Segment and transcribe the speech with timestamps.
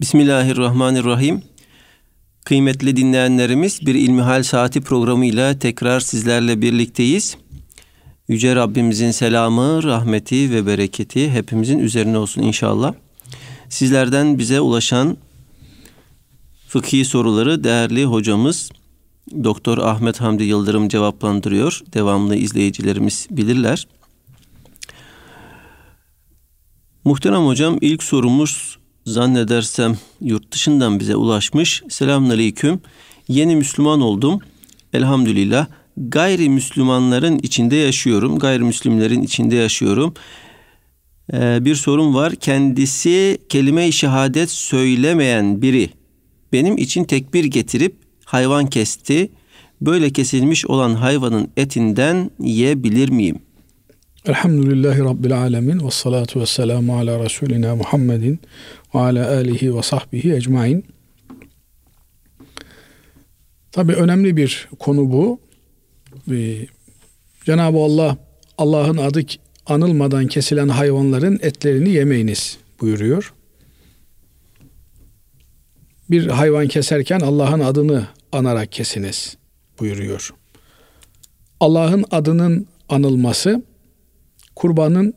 [0.00, 1.42] Bismillahirrahmanirrahim.
[2.44, 7.36] Kıymetli dinleyenlerimiz bir İlmihal Saati programıyla tekrar sizlerle birlikteyiz.
[8.28, 12.94] Yüce Rabbimizin selamı, rahmeti ve bereketi hepimizin üzerine olsun inşallah.
[13.68, 15.16] Sizlerden bize ulaşan
[16.68, 18.70] fıkhi soruları değerli hocamız
[19.44, 21.80] Doktor Ahmet Hamdi Yıldırım cevaplandırıyor.
[21.94, 23.86] Devamlı izleyicilerimiz bilirler.
[27.04, 28.79] Muhterem hocam ilk sorumuz
[29.10, 31.82] zannedersem yurt dışından bize ulaşmış.
[31.88, 32.80] Selamünaleyküm.
[33.28, 34.40] Yeni Müslüman oldum.
[34.92, 35.66] Elhamdülillah.
[35.96, 38.38] Gayrimüslimlerin içinde yaşıyorum.
[38.38, 40.14] Gayrimüslimlerin içinde yaşıyorum.
[41.32, 42.34] Ee, bir sorun var.
[42.34, 45.90] Kendisi kelime-i şehadet söylemeyen biri
[46.52, 49.30] benim için tekbir getirip hayvan kesti.
[49.80, 53.38] Böyle kesilmiş olan hayvanın etinden yiyebilir miyim?
[54.26, 58.38] Elhamdülillahi Rabbil Alemin ve salatu ve selamu ala Resulina Muhammedin
[58.94, 60.84] ve ala alihi ve sahbihi ecmain.
[63.72, 65.40] Tabi önemli bir konu bu.
[66.30, 66.66] Ee,
[67.44, 68.16] Cenab-ı Allah
[68.58, 69.22] Allah'ın adı
[69.66, 73.34] anılmadan kesilen hayvanların etlerini yemeyiniz buyuruyor.
[76.10, 79.36] Bir hayvan keserken Allah'ın adını anarak kesiniz
[79.80, 80.34] buyuruyor.
[81.60, 83.62] Allah'ın adının anılması
[84.56, 85.14] kurbanın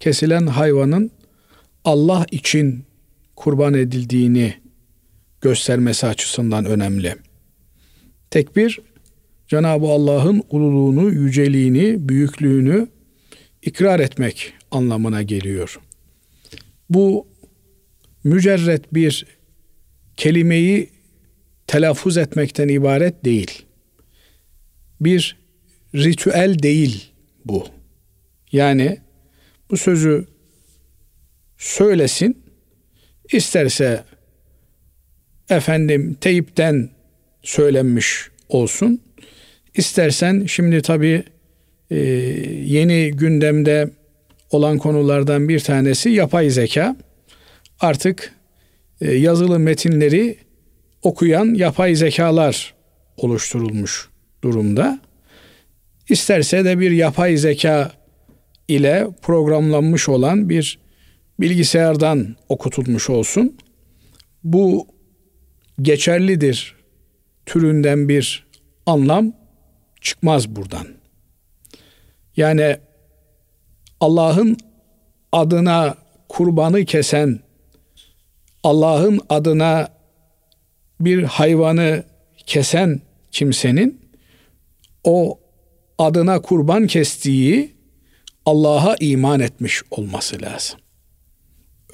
[0.00, 1.10] kesilen hayvanın
[1.84, 2.84] Allah için
[3.36, 4.54] kurban edildiğini
[5.40, 7.16] göstermesi açısından önemli.
[8.30, 8.80] Tekbir
[9.48, 12.88] Cenab-ı Allah'ın ululuğunu, yüceliğini, büyüklüğünü
[13.62, 15.80] ikrar etmek anlamına geliyor.
[16.90, 17.26] Bu
[18.24, 19.26] mücerret bir
[20.16, 20.90] kelimeyi
[21.66, 23.62] telaffuz etmekten ibaret değil.
[25.00, 25.36] Bir
[25.94, 27.12] ritüel değil
[27.44, 27.66] bu.
[28.52, 28.98] Yani
[29.70, 30.26] bu sözü
[31.58, 32.43] söylesin,
[33.32, 34.04] isterse
[35.48, 36.90] efendim teyipten
[37.42, 39.00] söylenmiş olsun.
[39.74, 41.24] İstersen şimdi tabi
[41.90, 41.96] e,
[42.64, 43.90] yeni gündemde
[44.50, 46.96] olan konulardan bir tanesi yapay zeka.
[47.80, 48.34] Artık
[49.00, 50.36] e, yazılı metinleri
[51.02, 52.74] okuyan yapay zekalar
[53.16, 54.08] oluşturulmuş
[54.44, 55.00] durumda.
[56.08, 57.92] İsterse de bir yapay zeka
[58.68, 60.78] ile programlanmış olan bir
[61.40, 63.56] bilgisayardan okutulmuş olsun.
[64.44, 64.86] Bu
[65.82, 66.76] geçerlidir
[67.46, 68.46] türünden bir
[68.86, 69.32] anlam
[70.00, 70.86] çıkmaz buradan.
[72.36, 72.76] Yani
[74.00, 74.56] Allah'ın
[75.32, 75.94] adına
[76.28, 77.40] kurbanı kesen,
[78.62, 79.88] Allah'ın adına
[81.00, 82.04] bir hayvanı
[82.46, 83.00] kesen
[83.32, 84.00] kimsenin
[85.04, 85.40] o
[85.98, 87.74] adına kurban kestiği
[88.46, 90.83] Allah'a iman etmiş olması lazım.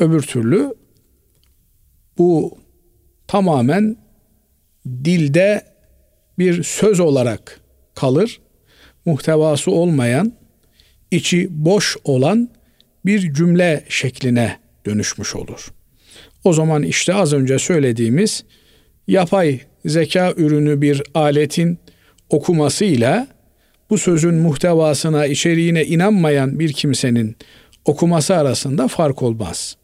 [0.01, 0.75] Öbür türlü
[2.19, 2.59] bu
[3.27, 3.97] tamamen
[4.87, 5.65] dilde
[6.39, 7.61] bir söz olarak
[7.95, 8.41] kalır.
[9.05, 10.33] Muhtevası olmayan,
[11.11, 12.51] içi boş olan
[13.07, 14.57] bir cümle şekline
[14.87, 15.73] dönüşmüş olur.
[16.45, 18.45] O zaman işte az önce söylediğimiz
[19.09, 21.79] yapay zeka ürünü bir aletin
[22.31, 23.27] okumasıyla
[23.91, 27.37] bu sözün muhtevasına, içeriğine inanmayan bir kimsenin
[27.85, 29.80] okuması arasında fark olmaz.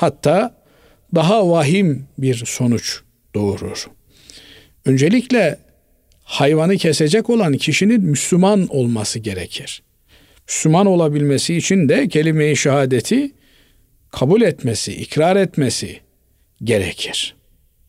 [0.00, 0.54] Hatta
[1.14, 3.00] daha vahim bir sonuç
[3.34, 3.90] doğurur.
[4.84, 5.58] Öncelikle
[6.22, 9.82] hayvanı kesecek olan kişinin Müslüman olması gerekir.
[10.48, 13.32] Müslüman olabilmesi için de kelime-i şehadeti
[14.10, 16.00] kabul etmesi, ikrar etmesi
[16.64, 17.34] gerekir.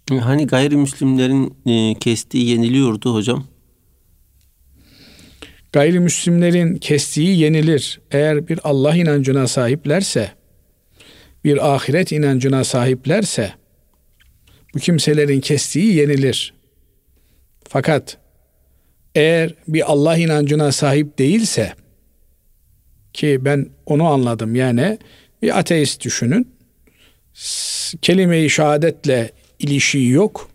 [0.10, 3.48] Hani gayrimüslimlerin e, kestiği yeniliyordu hocam.
[5.72, 8.02] Gayrimüslimlerin kestiği yenilir.
[8.12, 10.41] Eğer bir Allah inancına sahiplerse,
[11.44, 13.54] bir ahiret inancına sahiplerse,
[14.74, 16.54] bu kimselerin kestiği yenilir.
[17.70, 18.18] Fakat
[19.16, 21.74] eğer bir Allah inancına sahip değilse,
[23.14, 24.98] ki ben onu anladım yani
[25.42, 26.56] bir ateist düşünün,
[28.02, 30.50] kelime-i şehadetle ilişiği yok.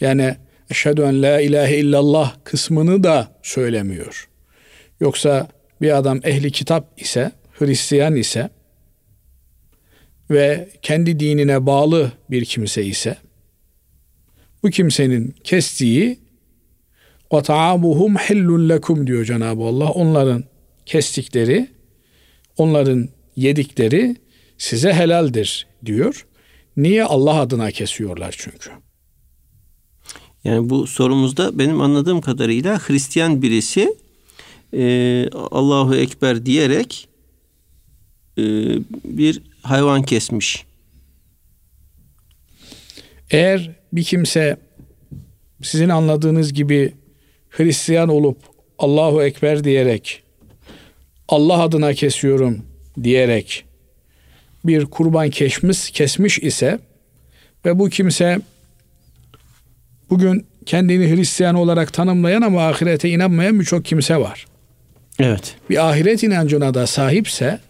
[0.00, 0.36] Yani
[0.70, 4.28] eşhedü en la ilahe illallah kısmını da söylemiyor.
[5.00, 5.48] Yoksa
[5.80, 8.50] bir adam ehli kitap ise, Hristiyan ise
[10.32, 13.16] ve kendi dinine bağlı bir kimse ise
[14.62, 16.18] bu kimsenin kestiği
[17.32, 19.90] ve ta'amuhum hillun lekum diyor Cenab-ı Allah.
[19.90, 20.44] Onların
[20.86, 21.68] kestikleri,
[22.56, 24.16] onların yedikleri
[24.58, 26.26] size helaldir diyor.
[26.76, 28.70] Niye Allah adına kesiyorlar çünkü.
[30.44, 33.96] Yani bu sorumuzda benim anladığım kadarıyla Hristiyan birisi
[34.74, 37.08] e, Allahu Ekber diyerek
[38.38, 38.42] e,
[39.04, 40.64] bir hayvan kesmiş.
[43.30, 44.56] Eğer bir kimse
[45.62, 46.94] sizin anladığınız gibi
[47.50, 48.38] Hristiyan olup
[48.78, 50.22] Allahu Ekber diyerek
[51.28, 52.66] Allah adına kesiyorum
[53.02, 53.64] diyerek
[54.64, 56.78] bir kurban kesmiş, kesmiş ise
[57.64, 58.40] ve bu kimse
[60.10, 64.46] bugün kendini Hristiyan olarak tanımlayan ama ahirete inanmayan birçok kimse var.
[65.18, 65.54] Evet.
[65.70, 67.60] Bir ahiret inancına da sahipse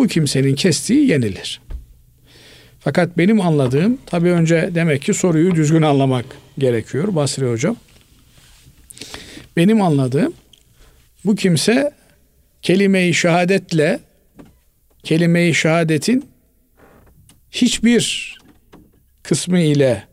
[0.00, 1.60] bu kimsenin kestiği yenilir.
[2.78, 6.24] Fakat benim anladığım tabi önce demek ki soruyu düzgün anlamak
[6.58, 7.76] gerekiyor Basri Hocam.
[9.56, 10.34] Benim anladığım
[11.24, 11.92] bu kimse
[12.62, 14.00] kelime-i şehadetle
[15.02, 16.24] kelime-i şehadetin
[17.50, 18.34] hiçbir
[19.22, 20.04] kısmı ile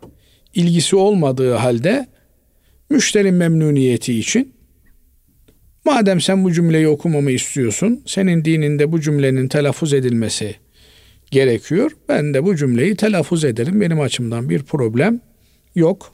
[0.54, 2.08] ilgisi olmadığı halde
[2.90, 4.54] müşteri memnuniyeti için
[5.88, 10.56] madem sen bu cümleyi okumamı istiyorsun, senin dininde bu cümlenin telaffuz edilmesi
[11.32, 11.92] gerekiyor.
[12.10, 13.82] Ben de bu cümleyi telaffuz ederim.
[13.82, 15.20] Benim açımdan bir problem
[15.76, 16.14] yok.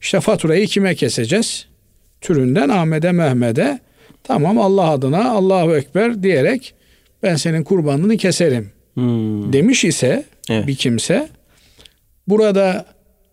[0.00, 1.66] İşte faturayı kime keseceğiz?
[2.20, 3.78] Türünden Ahmet'e Mehmet'e
[4.24, 6.74] tamam Allah adına Allahu Ekber diyerek
[7.22, 9.52] ben senin kurbanını keserim hmm.
[9.52, 10.66] demiş ise evet.
[10.66, 11.28] bir kimse
[12.28, 12.86] burada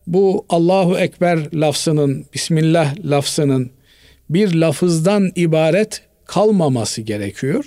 [0.07, 3.72] bu Allahu Ekber lafzının Bismillah lafzının
[4.30, 7.66] bir lafızdan ibaret kalmaması gerekiyor.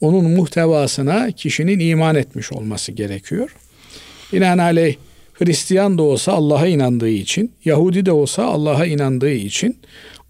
[0.00, 3.56] Onun muhtevasına kişinin iman etmiş olması gerekiyor.
[4.32, 4.96] Binaenaleyh
[5.32, 9.76] Hristiyan da olsa Allah'a inandığı için, Yahudi de olsa Allah'a inandığı için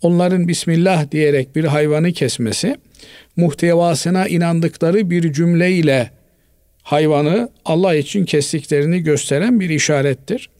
[0.02, 2.76] onların Bismillah diyerek bir hayvanı kesmesi
[3.36, 6.10] muhtevasına inandıkları bir cümleyle
[6.82, 10.50] hayvanı Allah için kestiklerini gösteren bir işarettir.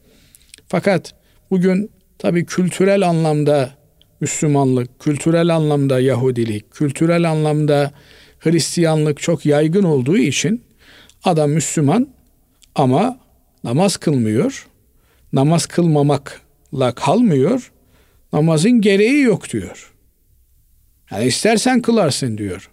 [0.67, 1.13] Fakat
[1.51, 3.76] bugün tabi kültürel anlamda
[4.19, 7.91] Müslümanlık, kültürel anlamda Yahudilik, kültürel anlamda
[8.39, 10.63] Hristiyanlık çok yaygın olduğu için
[11.23, 12.07] adam Müslüman
[12.75, 13.19] ama
[13.63, 14.67] namaz kılmıyor.
[15.33, 17.71] Namaz kılmamakla kalmıyor.
[18.33, 19.93] Namazın gereği yok diyor.
[21.11, 22.69] Yani istersen kılarsın diyor.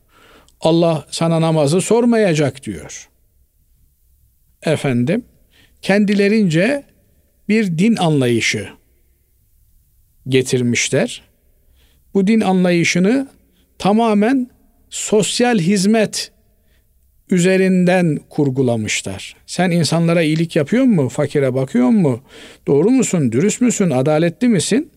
[0.61, 3.09] Allah sana namazı sormayacak diyor.
[4.63, 5.25] Efendim
[5.83, 6.85] kendilerince
[7.49, 8.69] bir din anlayışı
[10.29, 11.23] getirmişler.
[12.15, 13.29] Bu din anlayışını
[13.79, 14.51] tamamen
[14.91, 16.31] sosyal hizmet
[17.31, 19.37] üzerinden kurgulamışlar.
[19.47, 21.09] Sen insanlara iyilik yapıyor mu?
[21.09, 22.21] Fakire bakıyor mu?
[22.67, 23.33] Doğru musun?
[23.33, 23.91] Dürüst müsün?
[23.91, 24.91] Adaletli misin?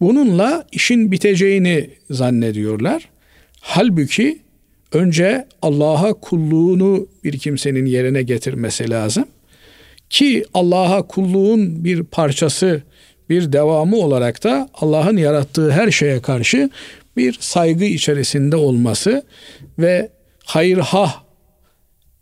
[0.00, 3.08] Bununla işin biteceğini zannediyorlar.
[3.60, 4.38] Halbuki
[4.92, 9.24] önce Allah'a kulluğunu bir kimsenin yerine getirmesi lazım.
[10.10, 12.82] Ki Allah'a kulluğun bir parçası,
[13.30, 16.70] bir devamı olarak da Allah'ın yarattığı her şeye karşı
[17.16, 19.22] bir saygı içerisinde olması
[19.78, 20.10] ve
[20.44, 21.22] hayırhah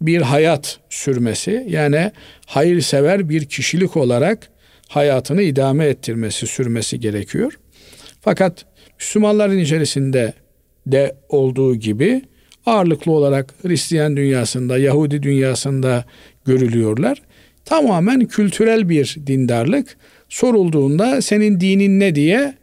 [0.00, 2.12] bir hayat sürmesi yani
[2.46, 4.50] hayırsever bir kişilik olarak
[4.88, 7.58] hayatını idame ettirmesi, sürmesi gerekiyor.
[8.20, 8.66] Fakat
[8.98, 10.32] Müslümanların içerisinde
[10.86, 12.22] de olduğu gibi
[12.66, 16.04] ağırlıklı olarak Hristiyan dünyasında, Yahudi dünyasında
[16.44, 17.22] görülüyorlar.
[17.64, 19.96] Tamamen kültürel bir dindarlık.
[20.28, 22.54] Sorulduğunda senin dinin ne diye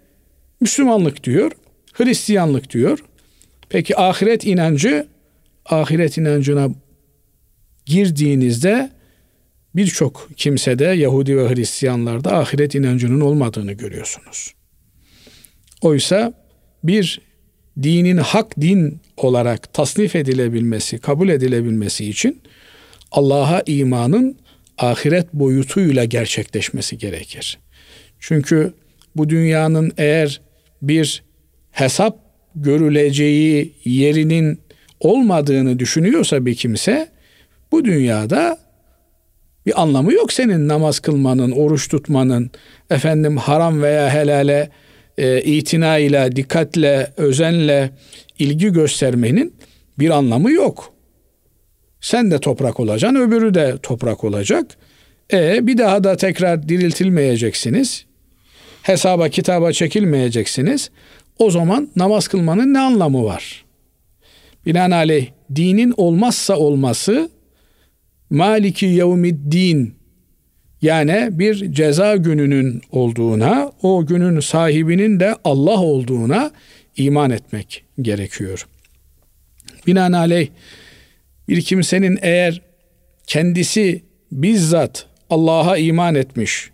[0.61, 1.51] Müslümanlık diyor,
[1.93, 2.99] Hristiyanlık diyor.
[3.69, 5.07] Peki ahiret inancı,
[5.65, 6.69] ahiret inancına
[7.85, 8.91] girdiğinizde
[9.75, 14.53] birçok kimsede Yahudi ve Hristiyanlarda ahiret inancının olmadığını görüyorsunuz.
[15.81, 16.33] Oysa
[16.83, 17.21] bir
[17.83, 22.41] dinin hak din olarak tasnif edilebilmesi, kabul edilebilmesi için
[23.11, 24.37] Allah'a imanın
[24.83, 27.59] ahiret boyutuyla gerçekleşmesi gerekir.
[28.19, 28.73] Çünkü
[29.15, 30.41] bu dünyanın eğer
[30.81, 31.23] bir
[31.71, 32.17] hesap
[32.55, 34.59] görüleceği yerinin
[34.99, 37.09] olmadığını düşünüyorsa bir kimse
[37.71, 38.57] bu dünyada
[39.65, 42.51] bir anlamı yok senin namaz kılmanın, oruç tutmanın,
[42.89, 44.69] efendim haram veya helale
[45.17, 47.91] e, itinayla, dikkatle, özenle
[48.39, 49.53] ilgi göstermenin
[49.99, 50.93] bir anlamı yok.
[52.01, 54.77] Sen de toprak olacaksın, öbürü de toprak olacak.
[55.33, 58.05] E bir daha da tekrar diriltilmeyeceksiniz.
[58.81, 60.91] Hesaba kitaba çekilmeyeceksiniz.
[61.39, 63.65] O zaman namaz kılmanın ne anlamı var?
[64.65, 67.29] Binaenaleyh dinin olmazsa olması
[68.29, 69.95] Maliki yevmiddin
[70.81, 76.51] yani bir ceza gününün olduğuna, o günün sahibinin de Allah olduğuna
[76.97, 78.67] iman etmek gerekiyor.
[79.87, 80.47] Binaenaleyh
[81.51, 82.61] bir kimsenin eğer
[83.27, 86.69] kendisi bizzat Allah'a iman etmiş,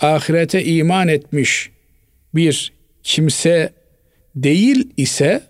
[0.00, 1.70] ahirete iman etmiş
[2.34, 3.72] bir kimse
[4.34, 5.42] değil ise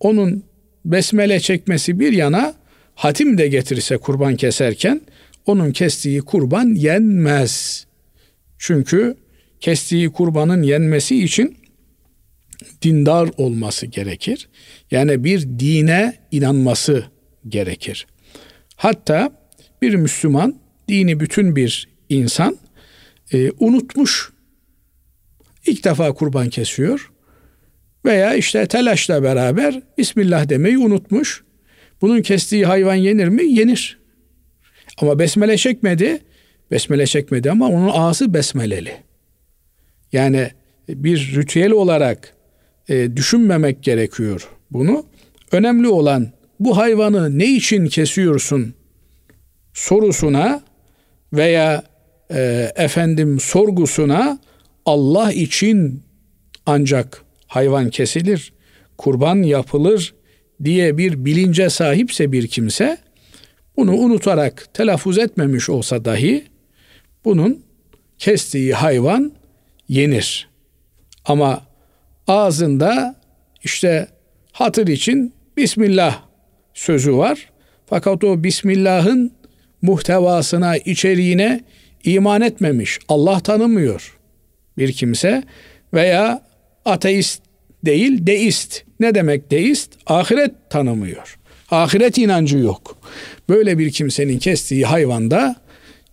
[0.00, 0.44] onun
[0.84, 2.54] besmele çekmesi bir yana
[2.94, 5.00] hatim de getirse kurban keserken
[5.46, 7.86] onun kestiği kurban yenmez.
[8.58, 9.16] Çünkü
[9.60, 11.56] kestiği kurbanın yenmesi için
[12.82, 14.48] dindar olması gerekir.
[14.90, 17.04] Yani bir dine inanması
[17.48, 18.06] gerekir.
[18.76, 19.32] Hatta
[19.82, 22.58] bir Müslüman, dini bütün bir insan
[23.32, 24.32] e, unutmuş.
[25.66, 27.12] İlk defa kurban kesiyor.
[28.04, 31.44] Veya işte telaşla beraber Bismillah demeyi unutmuş.
[32.00, 33.44] Bunun kestiği hayvan yenir mi?
[33.44, 33.98] Yenir.
[34.98, 36.18] Ama besmele çekmedi.
[36.70, 38.96] Besmele çekmedi ama onun ağzı besmeleli.
[40.12, 40.50] Yani
[40.88, 42.34] bir ritüel olarak
[42.88, 45.06] e, düşünmemek gerekiyor bunu.
[45.52, 48.74] Önemli olan bu hayvanı ne için kesiyorsun
[49.74, 50.62] sorusuna
[51.32, 51.82] veya
[52.30, 54.38] e, efendim sorgusuna
[54.86, 56.02] Allah için
[56.66, 58.52] ancak hayvan kesilir,
[58.98, 60.14] kurban yapılır
[60.64, 62.98] diye bir bilince sahipse bir kimse
[63.76, 66.44] bunu unutarak telaffuz etmemiş olsa dahi
[67.24, 67.64] bunun
[68.18, 69.32] kestiği hayvan
[69.88, 70.48] yenir.
[71.24, 71.66] Ama
[72.26, 73.14] ağzında
[73.64, 74.08] işte
[74.52, 76.29] hatır için Bismillah
[76.74, 77.50] sözü var.
[77.86, 79.32] Fakat o Bismillah'ın
[79.82, 81.60] muhtevasına, içeriğine
[82.04, 84.20] iman etmemiş, Allah tanımıyor
[84.78, 85.42] bir kimse
[85.94, 86.42] veya
[86.84, 87.42] ateist
[87.84, 88.82] değil, deist.
[89.00, 89.92] Ne demek deist?
[90.06, 91.38] Ahiret tanımıyor.
[91.70, 92.96] Ahiret inancı yok.
[93.48, 95.56] Böyle bir kimsenin kestiği hayvan da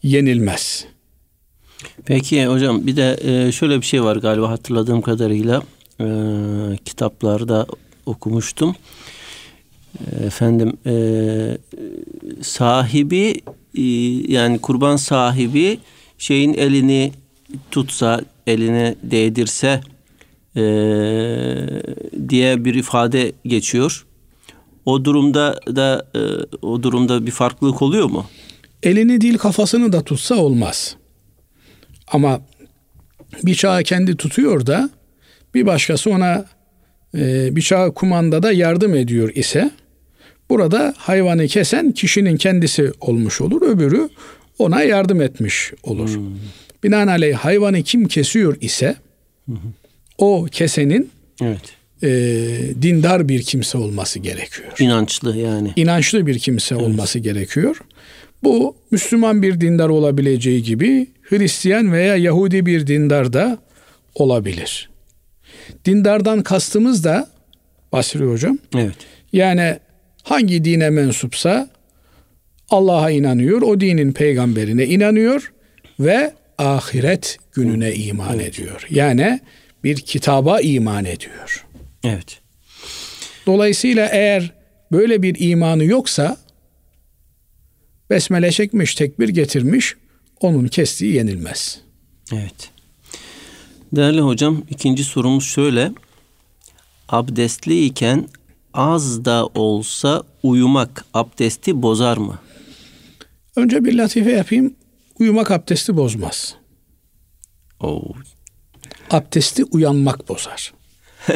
[0.03, 0.85] yenilmez.
[2.05, 5.63] Peki hocam bir de e, şöyle bir şey var galiba hatırladığım kadarıyla
[6.01, 6.05] e,
[6.85, 7.67] kitaplarda
[8.05, 8.75] okumuştum.
[10.25, 10.93] Efendim e,
[12.41, 13.41] sahibi
[13.77, 13.83] e,
[14.33, 15.79] yani kurban sahibi
[16.17, 17.11] şeyin elini
[17.71, 19.81] tutsa, eline değdirse
[20.55, 20.61] e,
[22.29, 24.05] diye bir ifade geçiyor.
[24.85, 26.19] O durumda da e,
[26.61, 28.25] o durumda bir farklılık oluyor mu?
[28.83, 30.95] Elini değil kafasını da tutsa olmaz.
[32.07, 32.41] Ama
[33.43, 34.89] bıçağı kendi tutuyor da
[35.53, 36.45] bir başkası ona
[37.15, 39.71] e, bıçağı kumandada yardım ediyor ise
[40.49, 43.61] burada hayvanı kesen kişinin kendisi olmuş olur.
[43.61, 44.09] Öbürü
[44.59, 46.15] ona yardım etmiş olur.
[46.15, 46.23] Hmm.
[46.83, 48.95] Binaenaleyh hayvanı kim kesiyor ise
[49.49, 49.53] hı.
[50.17, 51.09] o kesenin
[51.41, 51.61] evet.
[52.03, 52.09] e,
[52.81, 54.73] dindar bir kimse olması gerekiyor.
[54.79, 55.73] İnançlı yani.
[55.75, 56.83] İnançlı bir kimse evet.
[56.83, 57.81] olması gerekiyor.
[58.43, 63.57] Bu Müslüman bir dindar olabileceği gibi Hristiyan veya Yahudi bir dindar da
[64.15, 64.89] olabilir.
[65.85, 67.29] Dindardan kastımız da
[67.91, 68.57] Basri hocam.
[68.75, 68.95] Evet.
[69.33, 69.79] Yani
[70.29, 71.69] hangi dine mensupsa
[72.69, 75.53] Allah'a inanıyor, o dinin peygamberine inanıyor
[75.99, 78.59] ve ahiret gününe iman evet.
[78.59, 78.87] ediyor.
[78.89, 79.39] Yani
[79.83, 81.65] bir kitaba iman ediyor.
[82.03, 82.39] Evet.
[83.45, 84.53] Dolayısıyla eğer
[84.91, 86.37] böyle bir imanı yoksa
[88.09, 89.95] besmele çekmiş, tekbir getirmiş,
[90.39, 91.81] onun kestiği yenilmez.
[92.33, 92.69] Evet.
[93.95, 95.91] Değerli hocam ikinci sorumuz şöyle.
[97.09, 98.27] Abdestliyken
[98.77, 102.39] az da olsa uyumak abdesti bozar mı?
[103.55, 104.75] Önce bir latife yapayım.
[105.19, 106.55] Uyumak abdesti bozmaz.
[107.79, 108.13] Oo.
[109.11, 110.73] Abdesti uyanmak bozar.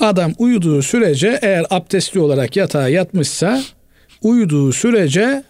[0.00, 3.62] Adam uyuduğu sürece eğer abdestli olarak yatağa yatmışsa
[4.22, 5.44] uyuduğu sürece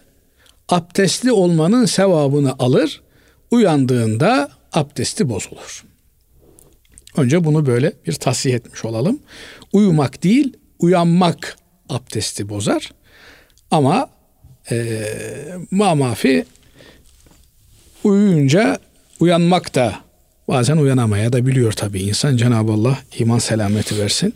[0.69, 3.01] abdestli olmanın sevabını alır.
[3.51, 5.83] Uyandığında abdesti bozulur.
[7.17, 9.19] Önce bunu böyle bir tasih etmiş olalım.
[9.73, 11.57] Uyumak değil, uyanmak
[11.89, 12.91] abdesti bozar.
[13.71, 14.09] Ama
[14.71, 15.03] e,
[15.71, 16.45] mamafi
[18.03, 18.79] uyuyunca
[19.19, 19.99] uyanmak da
[20.47, 22.37] bazen uyanamaya da biliyor tabii insan.
[22.37, 24.33] Cenab-ı Allah iman selameti versin.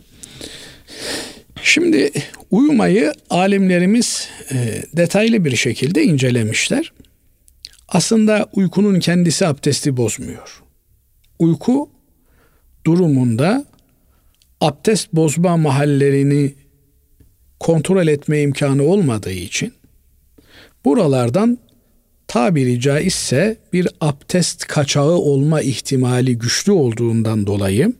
[1.62, 2.10] Şimdi
[2.50, 6.92] uyumayı alimlerimiz e, detaylı bir şekilde incelemişler.
[7.88, 10.62] Aslında uykunun kendisi abdesti bozmuyor.
[11.38, 11.90] Uyku
[12.86, 13.64] durumunda
[14.60, 16.54] abdest bozma mahallerini
[17.60, 19.72] kontrol etme imkanı olmadığı için
[20.84, 21.58] buralardan
[22.26, 27.92] tabiri caizse bir abdest kaçağı olma ihtimali güçlü olduğundan dolayı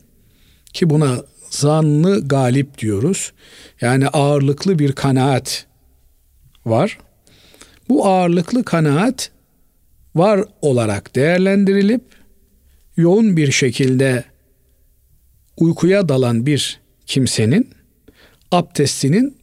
[0.72, 3.32] ki buna zanlı galip diyoruz.
[3.80, 5.66] Yani ağırlıklı bir kanaat
[6.66, 6.98] var.
[7.88, 9.30] Bu ağırlıklı kanaat
[10.14, 12.02] var olarak değerlendirilip
[12.96, 14.25] yoğun bir şekilde
[15.56, 17.70] uykuya dalan bir kimsenin
[18.52, 19.36] abdestinin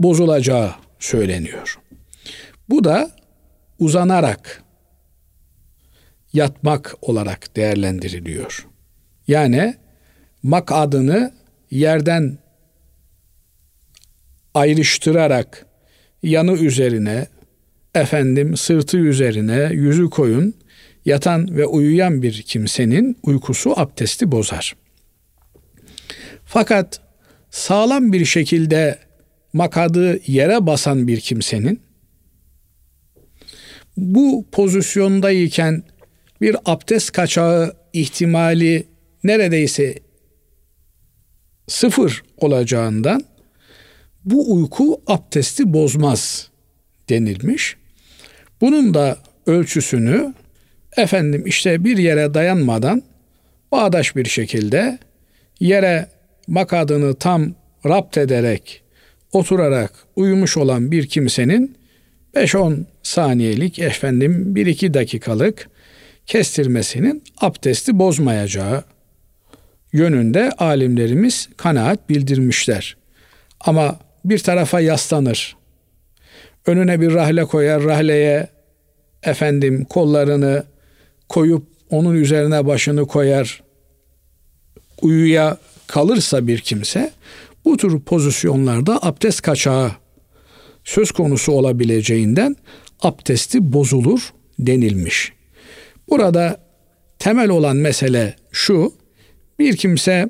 [0.00, 1.78] bozulacağı söyleniyor.
[2.68, 3.10] Bu da
[3.78, 4.62] uzanarak
[6.32, 8.66] yatmak olarak değerlendiriliyor.
[9.28, 9.74] Yani
[10.42, 11.34] mak adını
[11.70, 12.38] yerden
[14.54, 15.66] ayrıştırarak
[16.22, 17.26] yanı üzerine
[17.94, 20.54] efendim sırtı üzerine yüzü koyun
[21.04, 24.81] yatan ve uyuyan bir kimsenin uykusu abdesti bozar.
[26.52, 27.00] Fakat
[27.50, 28.98] sağlam bir şekilde
[29.52, 31.80] makadı yere basan bir kimsenin
[33.96, 35.82] bu pozisyondayken
[36.40, 38.86] bir abdest kaçağı ihtimali
[39.24, 39.94] neredeyse
[41.68, 43.24] sıfır olacağından
[44.24, 46.50] bu uyku abdesti bozmaz
[47.08, 47.76] denilmiş.
[48.60, 50.34] Bunun da ölçüsünü
[50.96, 53.02] efendim işte bir yere dayanmadan
[53.72, 54.98] bağdaş bir şekilde
[55.60, 57.54] yere makadını tam
[57.86, 58.82] rapt ederek
[59.32, 61.76] oturarak uyumuş olan bir kimsenin
[62.34, 65.70] 5-10 saniyelik efendim 1-2 dakikalık
[66.26, 68.84] kestirmesinin abdesti bozmayacağı
[69.92, 72.96] yönünde alimlerimiz kanaat bildirmişler.
[73.60, 75.56] Ama bir tarafa yaslanır.
[76.66, 78.48] Önüne bir rahle koyar, rahleye
[79.22, 80.64] efendim kollarını
[81.28, 83.62] koyup onun üzerine başını koyar.
[85.02, 85.56] Uyuya
[85.86, 87.12] kalırsa bir kimse
[87.64, 89.90] bu tür pozisyonlarda abdest kaçağı
[90.84, 92.56] söz konusu olabileceğinden
[93.02, 95.32] abdesti bozulur denilmiş.
[96.08, 96.60] Burada
[97.18, 98.92] temel olan mesele şu.
[99.58, 100.28] Bir kimse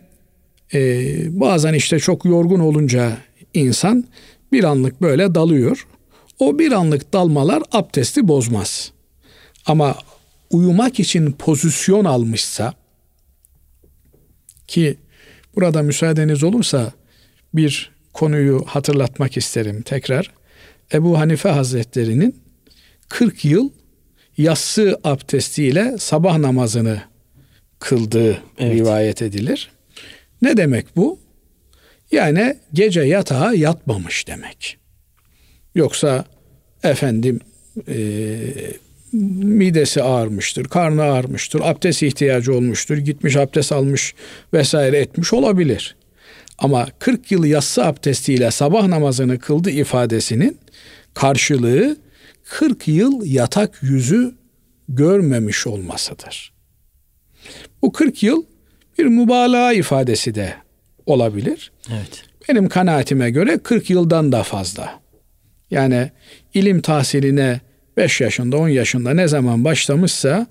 [0.74, 3.18] e, bazen işte çok yorgun olunca
[3.54, 4.04] insan
[4.52, 5.86] bir anlık böyle dalıyor.
[6.38, 8.92] O bir anlık dalmalar abdesti bozmaz.
[9.66, 9.96] Ama
[10.50, 12.74] uyumak için pozisyon almışsa
[14.66, 14.96] ki
[15.54, 16.92] burada müsaadeniz olursa
[17.54, 20.30] bir konuyu hatırlatmak isterim tekrar.
[20.92, 22.42] Ebu Hanife Hazretleri'nin
[23.08, 23.70] 40 yıl
[24.38, 27.02] yassı abdestiyle sabah namazını
[27.78, 28.74] kıldığı evet.
[28.74, 29.70] rivayet edilir.
[30.42, 31.18] Ne demek bu?
[32.12, 34.78] Yani gece yatağa yatmamış demek.
[35.74, 36.24] Yoksa
[36.82, 37.40] efendim
[37.88, 37.96] e,
[39.12, 44.14] midesi ağırmıştır, karnı ağırmıştır, abdest ihtiyacı olmuştur, gitmiş abdest almış
[44.54, 45.96] vesaire etmiş olabilir.
[46.58, 50.58] Ama 40 yıl yassı abdestiyle sabah namazını kıldı ifadesinin
[51.14, 51.96] karşılığı
[52.44, 54.34] 40 yıl yatak yüzü
[54.88, 56.52] görmemiş olmasıdır.
[57.82, 58.44] Bu 40 yıl
[58.98, 60.54] bir mübalağa ifadesi de
[61.06, 61.72] olabilir.
[61.90, 62.24] Evet.
[62.48, 65.00] Benim kanaatime göre 40 yıldan da fazla.
[65.70, 66.10] Yani
[66.54, 67.60] ilim tahsiline
[67.96, 70.46] 5 yaşında 10 yaşında ne zaman başlamışsa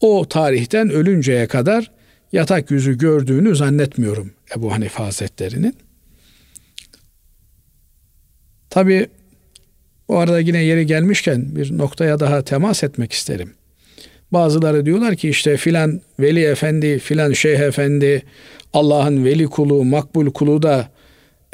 [0.00, 1.90] o tarihten ölünceye kadar
[2.32, 5.76] yatak yüzü gördüğünü zannetmiyorum Ebu Hanife Hazretleri'nin.
[8.70, 9.08] Tabi
[10.08, 13.54] bu arada yine yeri gelmişken bir noktaya daha temas etmek isterim.
[14.32, 18.22] Bazıları diyorlar ki işte filan veli efendi, filan şeyh efendi,
[18.72, 20.88] Allah'ın veli kulu, makbul kulu da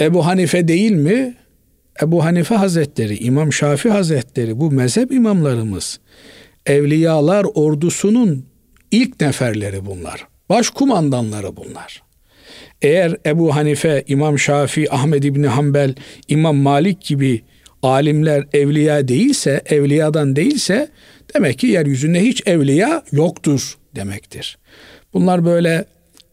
[0.00, 1.34] Ebu Hanife değil mi?
[2.02, 6.00] Ebu Hanife Hazretleri, İmam Şafi Hazretleri bu mezhep imamlarımız
[6.66, 8.46] evliyalar ordusunun
[8.90, 10.26] ilk neferleri bunlar.
[10.48, 12.02] Baş kumandanları bunlar.
[12.82, 15.94] Eğer Ebu Hanife, İmam Şafi, Ahmed İbni Hanbel,
[16.28, 17.42] İmam Malik gibi
[17.82, 20.88] alimler evliya değilse, evliyadan değilse
[21.34, 24.58] demek ki yeryüzünde hiç evliya yoktur demektir.
[25.14, 25.84] Bunlar böyle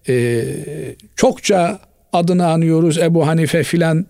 [0.08, 0.44] e,
[1.16, 1.80] çokça
[2.14, 4.06] adını anıyoruz Ebu Hanife filan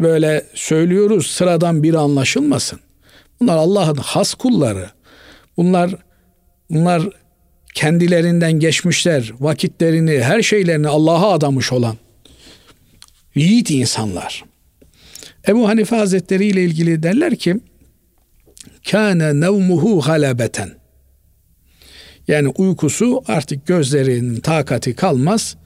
[0.00, 2.80] böyle söylüyoruz sıradan bir anlaşılmasın.
[3.40, 4.90] Bunlar Allah'ın has kulları.
[5.56, 5.94] Bunlar
[6.70, 7.02] bunlar
[7.74, 11.96] kendilerinden geçmişler, vakitlerini, her şeylerini Allah'a adamış olan
[13.34, 14.44] yiğit insanlar.
[15.48, 17.56] Ebu Hanife Hazretleri ile ilgili derler ki
[18.90, 20.70] kâne nevmuhu halabeten
[22.28, 25.56] yani uykusu artık gözlerinin takati kalmaz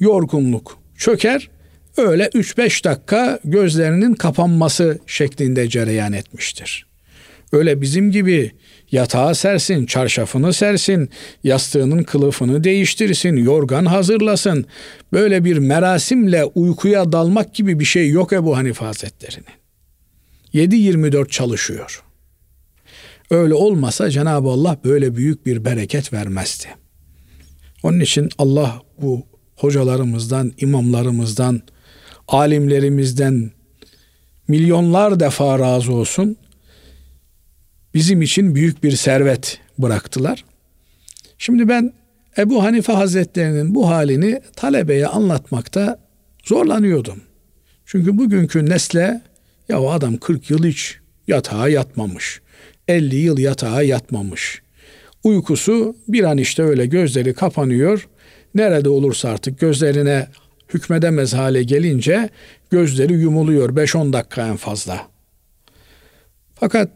[0.00, 1.50] yorgunluk çöker
[1.96, 6.86] öyle 3-5 dakika gözlerinin kapanması şeklinde cereyan etmiştir.
[7.52, 8.52] Öyle bizim gibi
[8.92, 11.10] yatağa sersin, çarşafını sersin,
[11.44, 14.66] yastığının kılıfını değiştirsin, yorgan hazırlasın.
[15.12, 19.60] Böyle bir merasimle uykuya dalmak gibi bir şey yok Ebu Hanife Hazretleri'nin.
[20.54, 22.02] 7-24 çalışıyor.
[23.30, 26.66] Öyle olmasa Cenab-ı Allah böyle büyük bir bereket vermezdi.
[27.82, 29.26] Onun için Allah bu
[29.56, 31.62] hocalarımızdan, imamlarımızdan,
[32.30, 33.50] alimlerimizden
[34.48, 36.36] milyonlar defa razı olsun
[37.94, 40.44] bizim için büyük bir servet bıraktılar.
[41.38, 41.92] Şimdi ben
[42.38, 45.98] Ebu Hanife Hazretlerinin bu halini talebeye anlatmakta
[46.44, 47.20] zorlanıyordum.
[47.84, 49.20] Çünkü bugünkü nesle
[49.68, 50.96] ya o adam 40 yıl hiç
[51.28, 52.40] yatağa yatmamış.
[52.88, 54.62] 50 yıl yatağa yatmamış.
[55.24, 58.08] Uykusu bir an işte öyle gözleri kapanıyor.
[58.54, 60.28] Nerede olursa artık gözlerine
[60.74, 62.28] hükmedemez hale gelince
[62.70, 65.08] gözleri yumuluyor 5-10 dakika en fazla.
[66.54, 66.90] Fakat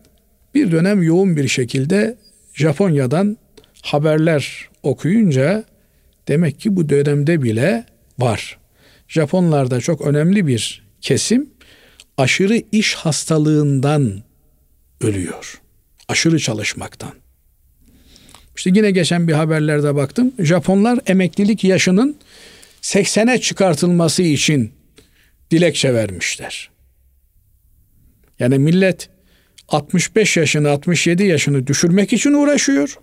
[0.54, 2.18] bir dönem yoğun bir şekilde
[2.54, 3.36] Japonya'dan
[3.82, 5.64] haberler okuyunca
[6.28, 7.86] demek ki bu dönemde bile
[8.18, 8.58] var.
[9.08, 11.50] Japonlarda çok önemli bir kesim
[12.16, 14.22] aşırı iş hastalığından
[15.00, 15.60] ölüyor.
[16.08, 17.12] Aşırı çalışmaktan.
[18.56, 20.32] İşte yine geçen bir haberlerde baktım.
[20.38, 22.16] Japonlar emeklilik yaşının
[22.84, 24.72] 80'e çıkartılması için
[25.50, 26.70] dilekçe vermişler.
[28.38, 29.08] Yani millet
[29.68, 32.98] 65 yaşını 67 yaşını düşürmek için uğraşıyor.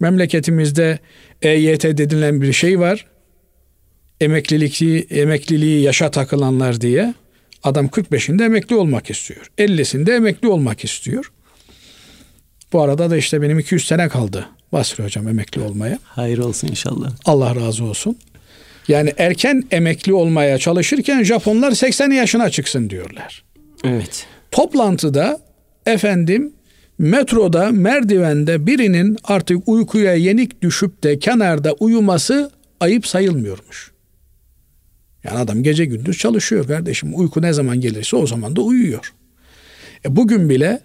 [0.00, 0.98] Memleketimizde
[1.42, 3.06] EYT dedilen bir şey var.
[4.20, 7.14] Emekliliği, emekliliği yaşa takılanlar diye.
[7.62, 9.50] Adam 45'inde emekli olmak istiyor.
[9.58, 11.32] 50'sinde emekli olmak istiyor.
[12.72, 15.98] Bu arada da işte benim 200 sene kaldı Basri Hocam emekli olmaya.
[16.04, 17.12] Hayır olsun inşallah.
[17.24, 18.18] Allah razı olsun.
[18.88, 23.44] Yani erken emekli olmaya çalışırken Japonlar 80 yaşına çıksın diyorlar.
[23.84, 24.26] Evet.
[24.50, 25.38] Toplantıda
[25.86, 26.52] efendim
[26.98, 33.92] metroda merdivende birinin artık uykuya yenik düşüp de kenarda uyuması ayıp sayılmıyormuş.
[35.24, 37.10] Yani adam gece gündüz çalışıyor kardeşim.
[37.14, 39.14] Uyku ne zaman gelirse o zaman da uyuyor.
[40.04, 40.80] E bugün bile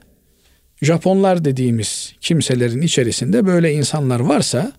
[0.82, 4.72] Japonlar dediğimiz kimselerin içerisinde böyle insanlar varsa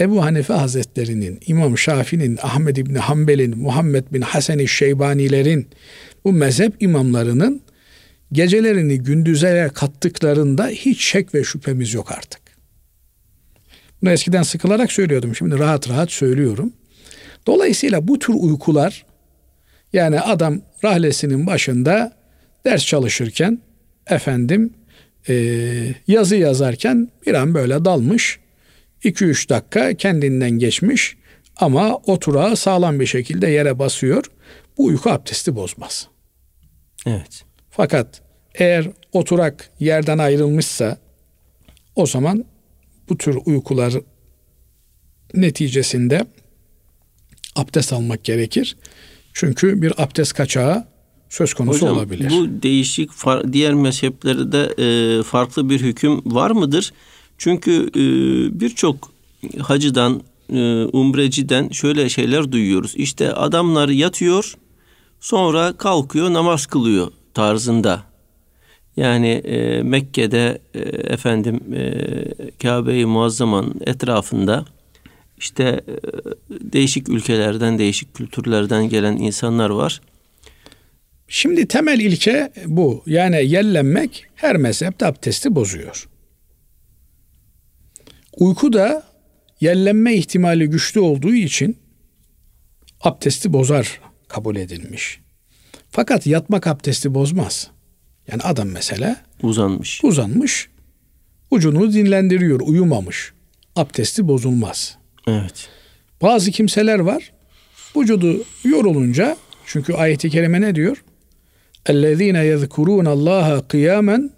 [0.00, 5.68] Ebu Hanife Hazretleri'nin, İmam Şafii'nin, Ahmed İbni Hanbel'in, Muhammed bin Hasan-ı Şeybanilerin
[6.24, 7.62] bu mezhep imamlarının
[8.32, 12.40] gecelerini gündüze kattıklarında hiç şek ve şüphemiz yok artık.
[14.02, 15.36] Bunu eskiden sıkılarak söylüyordum.
[15.36, 16.72] Şimdi rahat rahat söylüyorum.
[17.46, 19.06] Dolayısıyla bu tür uykular
[19.92, 22.16] yani adam rahlesinin başında
[22.64, 23.58] ders çalışırken
[24.06, 24.74] efendim
[25.28, 25.34] e,
[26.06, 28.38] yazı yazarken bir an böyle dalmış
[29.06, 31.16] 2-3 dakika kendinden geçmiş
[31.56, 34.24] ama oturağı sağlam bir şekilde yere basıyor.
[34.78, 36.08] Bu uyku abdesti bozmaz.
[37.06, 37.44] Evet.
[37.70, 38.22] Fakat
[38.54, 40.98] eğer oturak yerden ayrılmışsa
[41.94, 42.44] o zaman
[43.08, 43.94] bu tür uykular
[45.34, 46.26] neticesinde
[47.56, 48.76] abdest almak gerekir.
[49.32, 50.84] Çünkü bir abdest kaçağı
[51.28, 52.30] söz konusu Hocam, olabilir.
[52.30, 53.10] Bu değişik
[53.52, 56.92] diğer mezheplerde e, farklı bir hüküm var mıdır?
[57.38, 58.00] Çünkü e,
[58.60, 59.12] birçok
[59.62, 60.22] hacıdan,
[60.52, 62.94] e, umreciden şöyle şeyler duyuyoruz.
[62.96, 64.54] İşte adamlar yatıyor,
[65.20, 68.02] sonra kalkıyor, namaz kılıyor tarzında.
[68.96, 70.78] Yani e, Mekke'de e,
[71.12, 71.92] efendim e,
[72.62, 74.64] Kabe-i Muazzama'nın etrafında
[75.38, 75.94] işte e,
[76.72, 80.00] değişik ülkelerden, değişik kültürlerden gelen insanlar var.
[81.28, 83.02] Şimdi temel ilke bu.
[83.06, 86.08] Yani yellenmek her mezhepte abdesti bozuyor.
[88.37, 89.03] Uyku da
[89.61, 91.77] yellenme ihtimali güçlü olduğu için
[93.01, 95.19] abdesti bozar kabul edilmiş.
[95.89, 97.71] Fakat yatmak abdesti bozmaz.
[98.31, 100.03] Yani adam mesela uzanmış.
[100.03, 100.69] Uzanmış.
[101.51, 103.33] Ucunu dinlendiriyor, uyumamış.
[103.75, 104.97] Abdesti bozulmaz.
[105.27, 105.69] Evet.
[106.21, 107.31] Bazı kimseler var.
[107.97, 111.03] Vücudu yorulunca çünkü ayeti kerime ne diyor?
[111.85, 114.29] اَلَّذ۪ينَ يَذْكُرُونَ اللّٰهَ قِيَامًا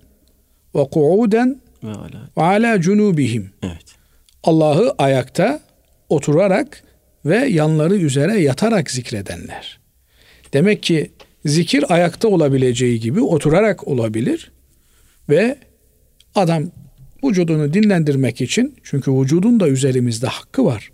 [0.73, 1.55] وَقُعُودًا
[2.35, 3.86] وَعَلَى جُنُوبِهِمْ Evet.
[4.44, 5.60] Allah'ı ayakta
[6.08, 6.82] oturarak
[7.24, 9.80] ve yanları üzere yatarak zikredenler.
[10.52, 11.10] Demek ki
[11.44, 14.52] zikir ayakta olabileceği gibi oturarak olabilir
[15.28, 15.58] ve
[16.34, 16.70] adam
[17.24, 20.90] vücudunu dinlendirmek için çünkü vücudun da üzerimizde hakkı var.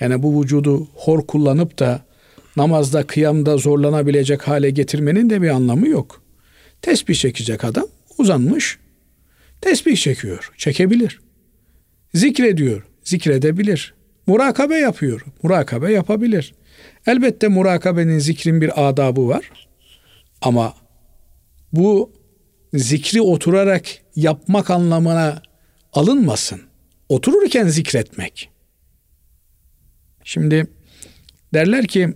[0.00, 2.02] Yani bu vücudu hor kullanıp da
[2.56, 6.22] namazda, kıyamda zorlanabilecek hale getirmenin de bir anlamı yok.
[6.82, 7.86] Tesbih çekecek adam
[8.18, 8.78] uzanmış.
[9.60, 10.52] Tesbih çekiyor.
[10.56, 11.25] Çekebilir.
[12.16, 12.86] Zikrediyor.
[13.04, 13.94] Zikredebilir.
[14.26, 15.24] Murakabe yapıyor.
[15.42, 16.54] Murakabe yapabilir.
[17.06, 19.50] Elbette murakabenin zikrin bir adabı var.
[20.40, 20.74] Ama
[21.72, 22.12] bu
[22.74, 25.42] zikri oturarak yapmak anlamına
[25.92, 26.60] alınmasın.
[27.08, 28.50] Otururken zikretmek.
[30.24, 30.66] Şimdi
[31.54, 32.14] derler ki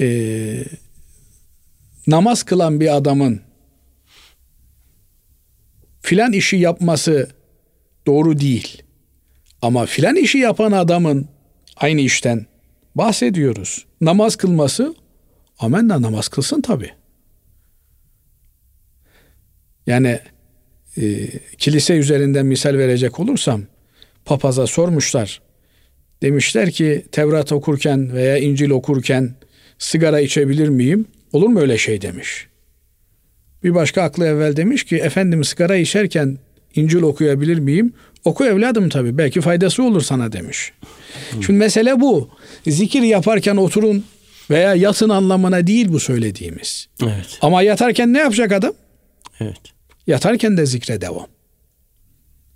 [0.00, 0.64] e,
[2.06, 3.40] namaz kılan bir adamın
[6.00, 7.39] filan işi yapması
[8.10, 8.82] doğru değil.
[9.62, 11.28] Ama filan işi yapan adamın
[11.76, 12.46] aynı işten
[12.94, 13.86] bahsediyoruz.
[14.00, 14.94] Namaz kılması
[15.58, 16.90] amenna namaz kılsın tabi.
[19.86, 20.18] Yani
[20.96, 21.26] e,
[21.58, 23.62] kilise üzerinden misal verecek olursam
[24.24, 25.40] papaza sormuşlar.
[26.22, 29.34] Demişler ki Tevrat okurken veya İncil okurken
[29.78, 31.06] sigara içebilir miyim?
[31.32, 32.46] Olur mu öyle şey demiş.
[33.64, 36.38] Bir başka aklı evvel demiş ki efendim sigara içerken
[36.74, 37.92] İncil okuyabilir miyim?
[38.24, 40.72] Oku evladım tabii belki faydası olur sana demiş.
[41.30, 41.42] Hı.
[41.42, 42.30] Şimdi mesele bu.
[42.66, 44.04] Zikir yaparken oturun
[44.50, 46.86] veya yatın anlamına değil bu söylediğimiz.
[47.02, 47.38] Evet.
[47.42, 48.72] Ama yatarken ne yapacak adam?
[49.40, 49.60] Evet.
[50.06, 51.26] Yatarken de zikre devam.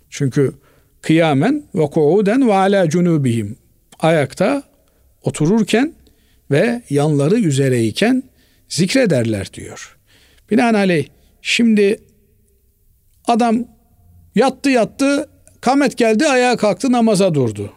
[0.09, 0.53] Çünkü
[1.01, 3.57] kıyamen ve kuuden ve ala cunubihim.
[3.99, 4.63] Ayakta
[5.23, 5.93] otururken
[6.51, 8.23] ve yanları üzereyken
[8.69, 9.97] zikrederler diyor.
[10.51, 11.07] Binaenaleyh
[11.41, 11.99] şimdi
[13.27, 13.65] adam
[14.35, 15.29] yattı yattı
[15.61, 17.73] kamet geldi ayağa kalktı namaza durdu.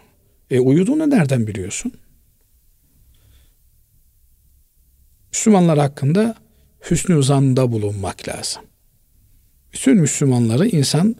[0.51, 1.93] E uyuduğunu nereden biliyorsun?
[5.33, 6.35] Müslümanlar hakkında
[6.91, 8.63] hüsnü zanda bulunmak lazım.
[9.73, 11.17] Bütün Müslümanları insan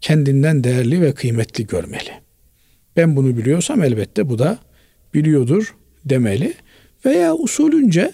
[0.00, 2.10] kendinden değerli ve kıymetli görmeli.
[2.96, 4.58] Ben bunu biliyorsam elbette bu da
[5.14, 5.74] biliyordur
[6.04, 6.54] demeli
[7.04, 8.12] veya usulünce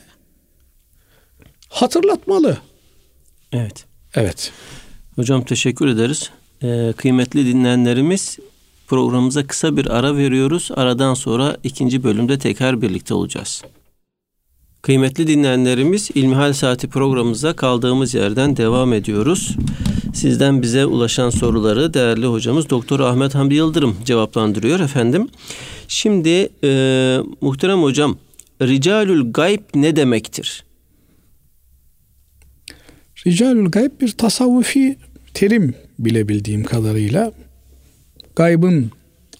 [1.68, 2.58] hatırlatmalı.
[3.52, 3.84] Evet.
[4.14, 4.52] Evet.
[5.16, 6.30] Hocam teşekkür ederiz.
[6.62, 8.38] Ee, kıymetli dinleyenlerimiz
[8.86, 10.70] programımıza kısa bir ara veriyoruz.
[10.76, 13.62] Aradan sonra ikinci bölümde tekrar birlikte olacağız.
[14.82, 19.56] Kıymetli dinleyenlerimiz İlmihal Saati programımıza kaldığımız yerden devam ediyoruz.
[20.14, 25.28] Sizden bize ulaşan soruları değerli hocamız Doktor Ahmet Hamdi Yıldırım cevaplandırıyor efendim.
[25.88, 28.18] Şimdi e, muhterem hocam
[28.62, 30.64] Ricalül Gayb ne demektir?
[33.26, 34.98] Ricalül Gayb bir tasavvufi
[35.34, 37.32] terim bilebildiğim kadarıyla
[38.36, 38.90] gaybın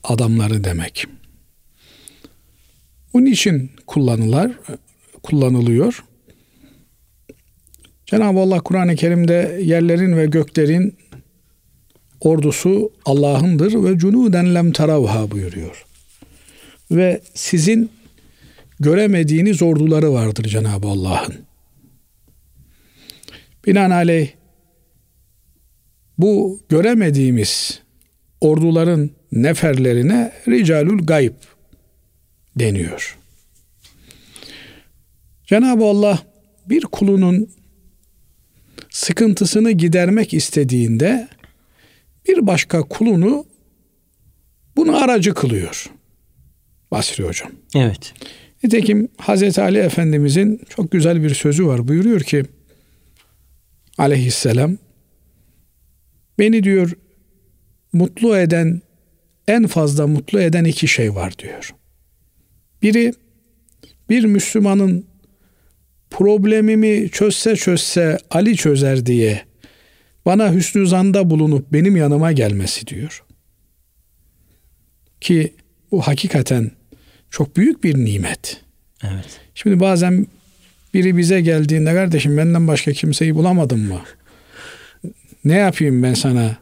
[0.05, 1.05] adamları demek.
[3.15, 4.53] Bunun için kullanılar,
[5.23, 6.05] kullanılıyor.
[8.07, 10.97] Cenab-ı Allah Kur'an-ı Kerim'de yerlerin ve göklerin
[12.21, 15.85] ordusu Allah'ındır ve cunuden lem taravha buyuruyor.
[16.91, 17.91] Ve sizin
[18.81, 21.35] göremediğiniz orduları vardır Cenab-ı Allah'ın.
[23.67, 24.36] Binaenaleyh
[26.19, 27.81] bu göremediğimiz
[28.41, 31.35] orduların neferlerine ricalul gayb
[32.57, 33.19] deniyor.
[35.47, 36.23] Cenab-ı Allah
[36.67, 37.51] bir kulunun
[38.91, 41.29] sıkıntısını gidermek istediğinde
[42.29, 43.45] bir başka kulunu
[44.77, 45.91] bunu aracı kılıyor.
[46.91, 47.51] Basri hocam.
[47.77, 48.15] Evet.
[48.65, 51.89] Nitekim Hazreti Ali Efendimizin çok güzel bir sözü var.
[51.89, 52.45] Buyuruyor ki
[53.99, 54.79] aleyhisselam
[56.39, 56.93] beni diyor
[57.93, 58.83] mutlu eden
[59.49, 61.75] en fazla mutlu eden iki şey var diyor.
[62.83, 63.13] Biri
[64.11, 65.07] bir Müslümanın
[66.11, 69.43] problemimi çözse çözse Ali çözer diye
[70.27, 73.25] bana hüsnü zanda bulunup benim yanıma gelmesi diyor.
[75.21, 75.55] Ki
[75.91, 76.71] bu hakikaten
[77.31, 78.61] çok büyük bir nimet.
[79.05, 79.41] Evet.
[79.55, 80.27] Şimdi bazen
[80.95, 84.01] biri bize geldiğinde kardeşim benden başka kimseyi bulamadın mı?
[85.47, 86.57] Ne yapayım ben sana?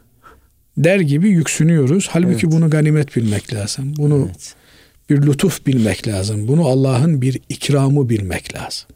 [0.77, 2.07] Der gibi yüksünüyoruz.
[2.11, 2.51] Halbuki evet.
[2.51, 3.93] bunu ganimet bilmek lazım.
[3.97, 4.55] Bunu evet.
[5.09, 6.47] bir lütuf bilmek lazım.
[6.47, 8.87] Bunu Allah'ın bir ikramı bilmek lazım.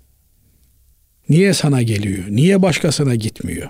[1.30, 2.24] Niye sana geliyor?
[2.30, 3.70] Niye başkasına gitmiyor?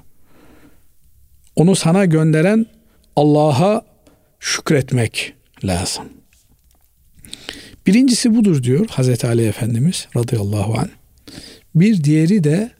[1.55, 2.65] Onu sana gönderen
[3.15, 3.85] Allah'a
[4.39, 6.05] şükretmek lazım.
[7.87, 10.89] Birincisi budur diyor Hazreti Ali Efendimiz radıyallahu anh.
[11.75, 12.71] Bir diğeri de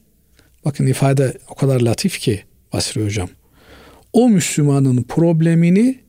[0.65, 3.29] bakın ifade o kadar latif ki Basri Hocam.
[4.13, 5.99] O Müslümanın problemini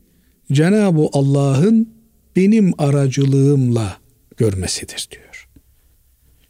[0.53, 1.94] Cenab-ı Allah'ın
[2.37, 3.96] benim aracılığımla
[4.37, 5.49] görmesidir diyor.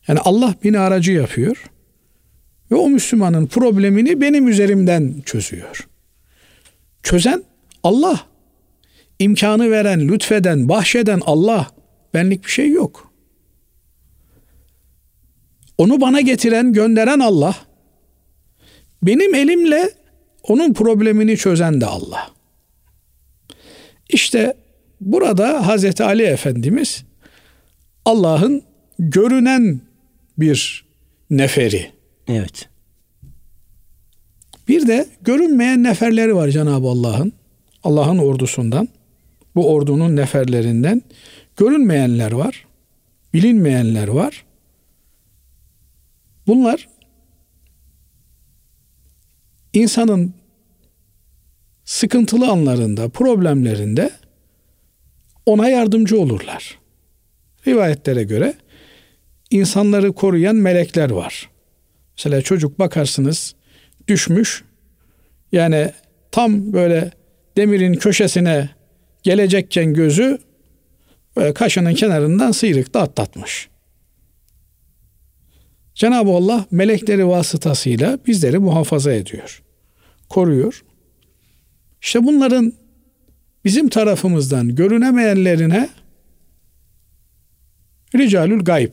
[0.09, 1.71] Yani Allah beni aracı yapıyor
[2.71, 5.89] ve o Müslümanın problemini benim üzerimden çözüyor.
[7.03, 7.43] Çözen
[7.83, 8.21] Allah.
[9.19, 11.71] İmkanı veren, lütfeden, bahşeden Allah.
[12.15, 13.13] Benlik bir şey yok.
[15.79, 17.57] Onu bana getiren, gönderen Allah.
[19.03, 19.91] Benim elimle
[20.43, 22.31] onun problemini çözen de Allah.
[24.09, 24.55] İşte
[25.01, 27.05] burada Hazreti Ali Efendimiz
[28.05, 28.63] Allah'ın
[28.99, 29.81] görünen
[30.39, 30.85] bir
[31.31, 31.91] neferi.
[32.29, 32.69] Evet.
[34.69, 37.33] Bir de görünmeyen neferleri var Cenab-ı Allah'ın.
[37.85, 38.89] Allah'ın ordusundan.
[39.55, 41.03] Bu ordunun neferlerinden
[41.57, 42.67] görünmeyenler var.
[43.35, 44.45] Bilinmeyenler var.
[46.47, 46.89] Bunlar
[49.73, 50.35] insanın
[51.85, 54.11] sıkıntılı anlarında, problemlerinde
[55.47, 56.79] ona yardımcı olurlar.
[57.67, 58.55] Rivayetlere göre
[59.51, 61.51] insanları koruyan melekler var.
[62.19, 63.55] Mesela çocuk bakarsınız
[64.09, 64.65] düşmüş.
[65.53, 65.93] Yani
[66.33, 67.11] tam böyle
[67.57, 68.71] demirin köşesine
[69.23, 70.39] gelecekken gözü
[71.37, 73.69] böyle kaşının kenarından sıyrıkta atlatmış.
[75.95, 79.63] Cenab-ı Allah melekleri vasıtasıyla bizleri muhafaza ediyor.
[80.29, 80.85] Koruyor.
[82.03, 82.73] İşte bunların
[83.65, 85.89] bizim tarafımızdan görünemeyenlerine
[88.15, 88.93] ricalül gayb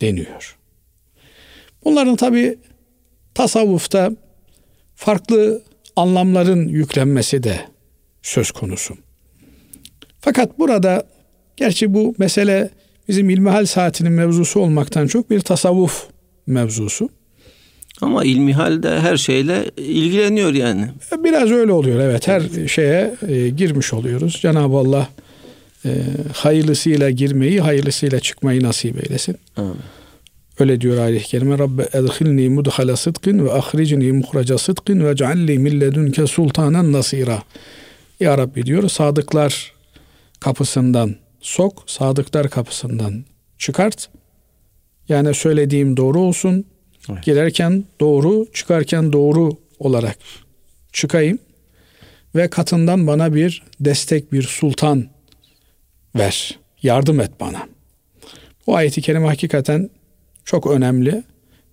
[0.00, 0.56] deniyor.
[1.84, 2.58] Bunların tabi
[3.34, 4.10] tasavvufta
[4.94, 5.62] farklı
[5.96, 7.60] anlamların yüklenmesi de
[8.22, 8.96] söz konusu.
[10.20, 11.06] Fakat burada
[11.56, 12.70] gerçi bu mesele
[13.08, 16.13] bizim ilmihal saatinin mevzusu olmaktan çok bir tasavvuf
[16.46, 17.08] mevzusu.
[18.00, 20.88] Ama ilmihal de her şeyle ilgileniyor yani.
[21.18, 22.28] Biraz öyle oluyor evet.
[22.28, 24.38] Her şeye e, girmiş oluyoruz.
[24.42, 25.08] Cenab-ı Allah
[25.84, 25.90] e,
[26.32, 29.36] hayırlısıyla girmeyi, hayırlısıyla çıkmayı nasip eylesin.
[29.56, 29.76] Amin.
[30.58, 31.58] Öyle diyor ayet-i kerime.
[31.58, 37.42] Rabbe edhilni mudhala sıdkın ve ahricni muhraca sıdkın ve cealli min ledunke sultanen nasira.
[38.20, 39.72] Ya Rabbi diyor sadıklar
[40.40, 43.24] kapısından sok, sadıklar kapısından
[43.58, 44.08] çıkart.
[45.08, 46.64] Yani söylediğim doğru olsun.
[47.10, 47.24] Evet.
[47.24, 50.18] Girerken doğru, çıkarken doğru olarak
[50.92, 51.38] çıkayım
[52.34, 55.06] ve katından bana bir destek, bir sultan
[56.16, 56.58] ver.
[56.82, 57.68] Yardım et bana.
[58.66, 59.90] Bu ayeti kerime hakikaten
[60.44, 61.22] çok önemli.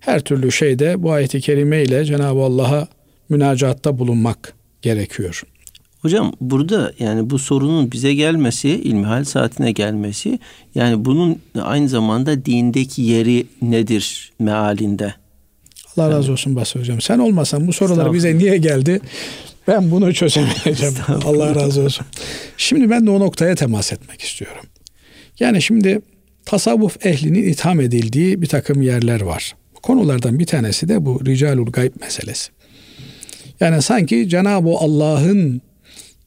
[0.00, 2.88] Her türlü şeyde bu ayeti kerime ile Cenab-ı Allah'a
[3.28, 5.42] münacatta bulunmak gerekiyor.
[6.02, 10.38] Hocam burada yani bu sorunun bize gelmesi, ilmihal saatine gelmesi
[10.74, 15.14] yani bunun aynı zamanda dindeki yeri nedir mealinde?
[15.96, 16.14] Allah yani.
[16.14, 17.00] razı olsun Basri Hocam.
[17.00, 19.00] Sen olmasan bu sorular bize niye geldi?
[19.68, 20.94] Ben bunu çözemeyeceğim.
[21.24, 22.06] Allah razı olsun.
[22.56, 24.64] Şimdi ben de o noktaya temas etmek istiyorum.
[25.40, 26.00] Yani şimdi
[26.44, 29.54] tasavvuf ehlinin itham edildiği bir takım yerler var.
[29.82, 32.50] Konulardan bir tanesi de bu ricalul gayb meselesi.
[33.60, 35.62] Yani sanki Cenab-ı Allah'ın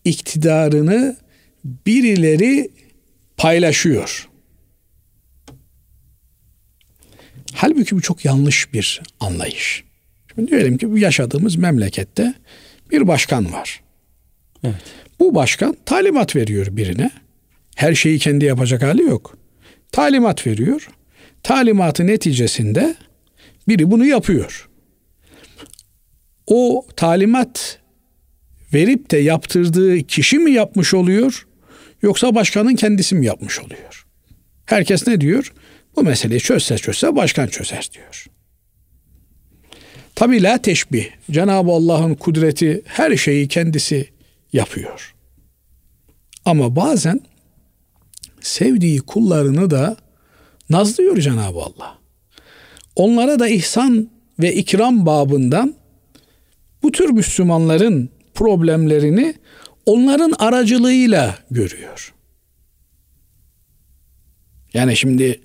[0.05, 1.17] iktidarını
[1.65, 2.71] birileri
[3.37, 4.29] paylaşıyor.
[7.53, 9.83] Halbuki bu çok yanlış bir anlayış.
[10.35, 12.33] Şimdi diyelim ki yaşadığımız memlekette
[12.91, 13.81] bir başkan var.
[14.63, 14.75] Evet.
[15.19, 17.11] Bu başkan talimat veriyor birine.
[17.75, 19.37] Her şeyi kendi yapacak hali yok.
[19.91, 20.89] Talimat veriyor.
[21.43, 22.95] Talimatı neticesinde
[23.67, 24.69] biri bunu yapıyor.
[26.47, 27.79] O talimat
[28.75, 31.47] verip de yaptırdığı kişi mi yapmış oluyor
[32.01, 34.05] yoksa başkanın kendisi mi yapmış oluyor?
[34.65, 35.53] Herkes ne diyor?
[35.95, 38.25] Bu meseleyi çözse çözse başkan çözer diyor.
[40.15, 41.05] Tabi la teşbih.
[41.31, 44.09] Cenab-ı Allah'ın kudreti her şeyi kendisi
[44.53, 45.15] yapıyor.
[46.45, 47.21] Ama bazen
[48.41, 49.97] sevdiği kullarını da
[50.69, 51.99] nazlıyor Cenab-ı Allah.
[52.95, 54.09] Onlara da ihsan
[54.39, 55.75] ve ikram babından
[56.83, 59.33] bu tür Müslümanların problemlerini
[59.85, 62.13] onların aracılığıyla görüyor.
[64.73, 65.41] Yani şimdi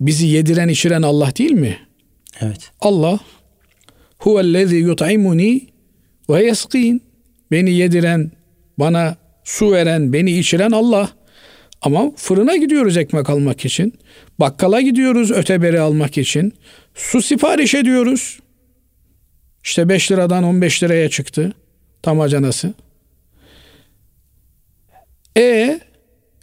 [0.00, 1.78] bizi yediren içiren Allah değil mi?
[2.40, 2.70] Evet.
[2.80, 3.20] Allah
[4.18, 5.60] huvellezî yut'imuni
[6.30, 7.02] ve yeskin.
[7.50, 8.30] Beni yediren,
[8.78, 11.10] bana su veren, beni içiren Allah.
[11.82, 13.94] Ama fırına gidiyoruz ekmek almak için.
[14.40, 16.52] Bakkala gidiyoruz öteberi almak için.
[16.94, 18.40] Su sipariş ediyoruz.
[19.64, 21.52] İşte 5 liradan 15 liraya çıktı
[22.02, 22.74] tamacanası.
[25.36, 25.80] E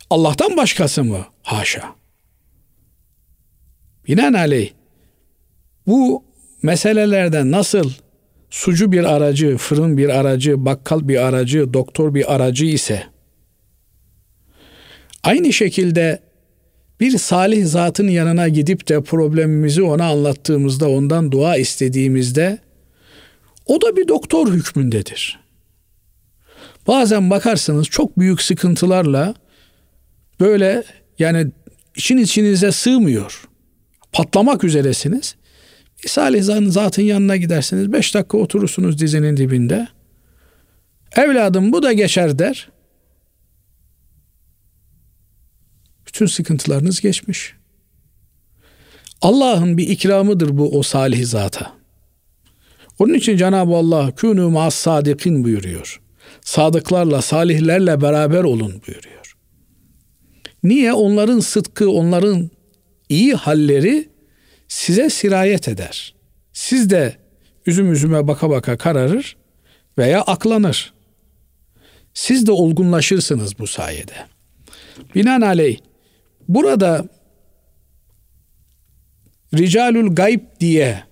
[0.10, 1.26] Allah'tan başkası mı?
[1.44, 1.96] Haşa.
[4.08, 4.72] Binaenaleyh
[5.88, 6.24] bu
[6.64, 7.92] meselelerde nasıl
[8.50, 13.04] sucu bir aracı, fırın bir aracı, bakkal bir aracı, doktor bir aracı ise
[15.24, 16.20] aynı şekilde
[17.00, 22.60] bir salih zatın yanına gidip de problemimizi ona anlattığımızda, ondan dua istediğimizde
[23.66, 25.47] o da bir doktor hükmündedir.
[26.88, 29.36] Bazen bakarsınız çok büyük sıkıntılarla
[30.40, 30.84] böyle
[31.20, 31.48] yani
[31.96, 33.48] için içinize sığmıyor.
[34.12, 35.36] Patlamak üzeresiniz.
[36.06, 37.94] Salih zatın yanına gidersiniz.
[37.94, 39.88] Beş dakika oturursunuz dizinin dibinde.
[41.16, 42.70] Evladım bu da geçer der.
[46.08, 47.54] Bütün sıkıntılarınız geçmiş.
[49.22, 51.74] Allah'ın bir ikramıdır bu o salih zata.
[53.00, 56.02] Onun için Cenab-ı Allah künü mas sadikin buyuruyor.
[56.42, 59.38] Sadıklarla, salihlerle beraber olun buyuruyor.
[60.64, 60.94] Niye?
[60.94, 62.50] Onların sıdkı, onların
[63.10, 64.10] iyi halleri
[64.68, 66.16] size sirayet eder.
[66.54, 67.16] Siz de
[67.66, 69.38] üzüm üzüme baka baka kararır
[69.98, 70.94] veya aklanır.
[72.14, 74.16] Siz de olgunlaşırsınız bu sayede.
[75.16, 75.78] Binaenaleyh
[76.48, 77.06] burada
[79.54, 81.04] ricalul gayb diye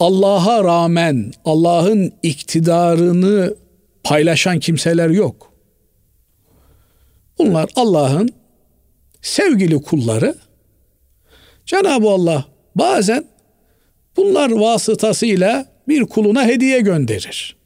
[0.00, 3.54] Allah'a rağmen Allah'ın iktidarını
[4.04, 5.52] paylaşan kimseler yok.
[7.38, 8.28] Bunlar Allah'ın
[9.22, 10.34] sevgili kulları.
[11.66, 12.44] Cenab-ı Allah
[12.74, 13.24] bazen
[14.16, 17.56] bunlar vasıtasıyla bir kuluna hediye gönderir.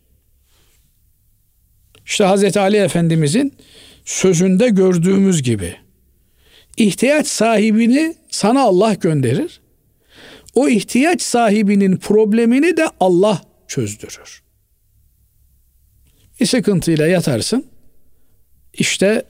[2.07, 3.57] İşte Hazreti Ali Efendimizin
[4.05, 5.77] sözünde gördüğümüz gibi
[6.77, 9.62] ihtiyaç sahibini sana Allah gönderir.
[10.55, 14.43] O ihtiyaç sahibinin problemini de Allah çözdürür.
[16.41, 17.67] Bir sıkıntıyla yatarsın.
[18.73, 19.23] İşte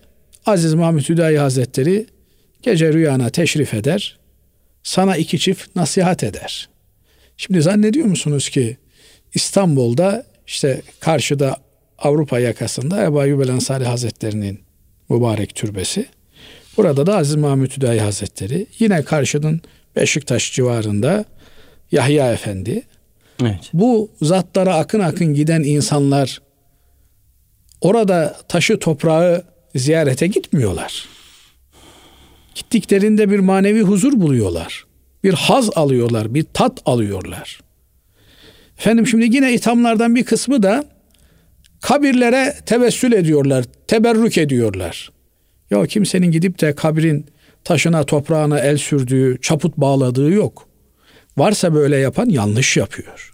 [0.46, 2.06] Aziz Mahmut Hüdayi Hazretleri
[2.62, 4.18] gece rüyana teşrif eder.
[4.82, 6.68] Sana iki çift nasihat eder.
[7.36, 8.76] Şimdi zannediyor musunuz ki
[9.34, 11.56] İstanbul'da işte karşıda
[11.98, 14.60] Avrupa yakasında Ebu Ayyub Ensari Hazretleri'nin
[15.08, 16.06] mübarek türbesi.
[16.76, 18.66] Burada da Aziz Mahmut Hüdayi Hazretleri.
[18.78, 19.60] Yine karşının
[19.96, 21.24] Beşiktaş civarında
[21.92, 22.82] Yahya Efendi.
[23.42, 23.70] Evet.
[23.72, 26.42] Bu zatlara akın akın giden insanlar
[27.80, 31.08] orada taşı toprağı ziyarete gitmiyorlar.
[32.54, 34.84] Gittiklerinde bir manevi huzur buluyorlar.
[35.24, 37.60] Bir haz alıyorlar, bir tat alıyorlar.
[38.78, 40.84] Efendim şimdi yine ithamlardan bir kısmı da
[41.80, 45.12] kabirlere tevessül ediyorlar, teberrük ediyorlar.
[45.70, 47.26] Ya kimsenin gidip de kabrin
[47.64, 50.68] taşına toprağına el sürdüğü, çaput bağladığı yok.
[51.36, 53.32] Varsa böyle yapan yanlış yapıyor.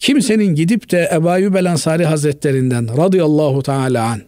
[0.00, 1.54] Kimsenin gidip de Ebu Ayyub
[2.04, 4.22] Hazretlerinden radıyallahu teala an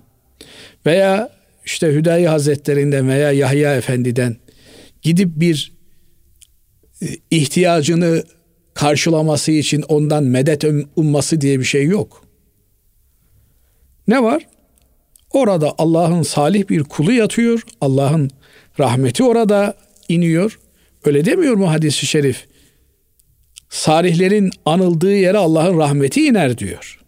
[0.86, 1.30] veya
[1.64, 4.36] işte Hüdayi Hazretlerinden veya Yahya Efendi'den
[5.02, 5.72] gidip bir
[7.02, 8.24] e, ihtiyacını
[8.74, 10.64] karşılaması için ondan medet
[10.96, 12.24] umması diye bir şey yok.
[14.08, 14.46] Ne var?
[15.30, 17.62] Orada Allah'ın salih bir kulu yatıyor.
[17.80, 18.30] Allah'ın
[18.78, 19.76] rahmeti orada
[20.08, 20.58] iniyor.
[21.04, 22.46] Öyle demiyor mu hadisi şerif?
[23.70, 27.00] Salihlerin anıldığı yere Allah'ın rahmeti iner diyor.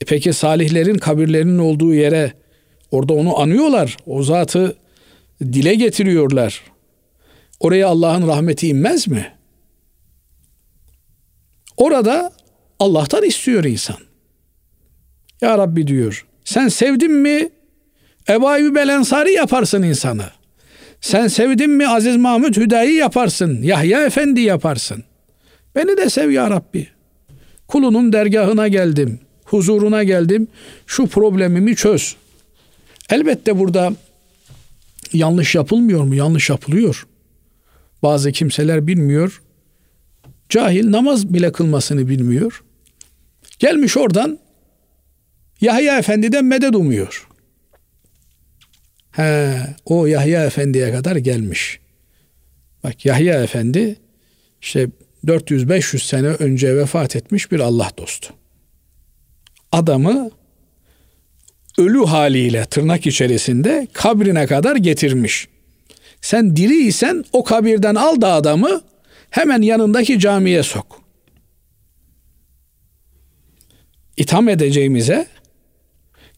[0.00, 2.32] E peki salihlerin kabirlerinin olduğu yere
[2.90, 3.96] orada onu anıyorlar.
[4.06, 4.76] O zatı
[5.40, 6.62] dile getiriyorlar.
[7.60, 9.32] Oraya Allah'ın rahmeti inmez mi?
[11.76, 12.32] Orada
[12.78, 13.96] Allah'tan istiyor insan.
[15.40, 16.26] Ya Rabbi diyor.
[16.44, 17.48] Sen sevdin mi
[18.28, 20.35] Ebu Ayyub el Ensari yaparsın insanı.
[21.00, 23.62] Sen sevdin mi Aziz Mahmud Hüdayi yaparsın.
[23.62, 25.04] Yahya Efendi yaparsın.
[25.74, 26.88] Beni de sev ya Rabbi.
[27.68, 29.20] Kulunun dergahına geldim.
[29.44, 30.48] Huzuruna geldim.
[30.86, 32.16] Şu problemimi çöz.
[33.10, 33.92] Elbette burada
[35.12, 36.14] yanlış yapılmıyor mu?
[36.14, 37.06] Yanlış yapılıyor.
[38.02, 39.42] Bazı kimseler bilmiyor.
[40.48, 42.64] Cahil namaz bile kılmasını bilmiyor.
[43.58, 44.38] Gelmiş oradan
[45.60, 47.25] Yahya Efendi'den medet umuyor.
[49.16, 51.80] He, o Yahya Efendi'ye kadar gelmiş.
[52.84, 53.96] Bak Yahya Efendi
[54.62, 54.88] işte
[55.24, 58.34] 400-500 sene önce vefat etmiş bir Allah dostu.
[59.72, 60.30] Adamı
[61.78, 65.48] ölü haliyle tırnak içerisinde kabrine kadar getirmiş.
[66.20, 68.80] Sen diriysen o kabirden al da adamı
[69.30, 71.02] hemen yanındaki camiye sok.
[74.16, 75.26] İtham edeceğimize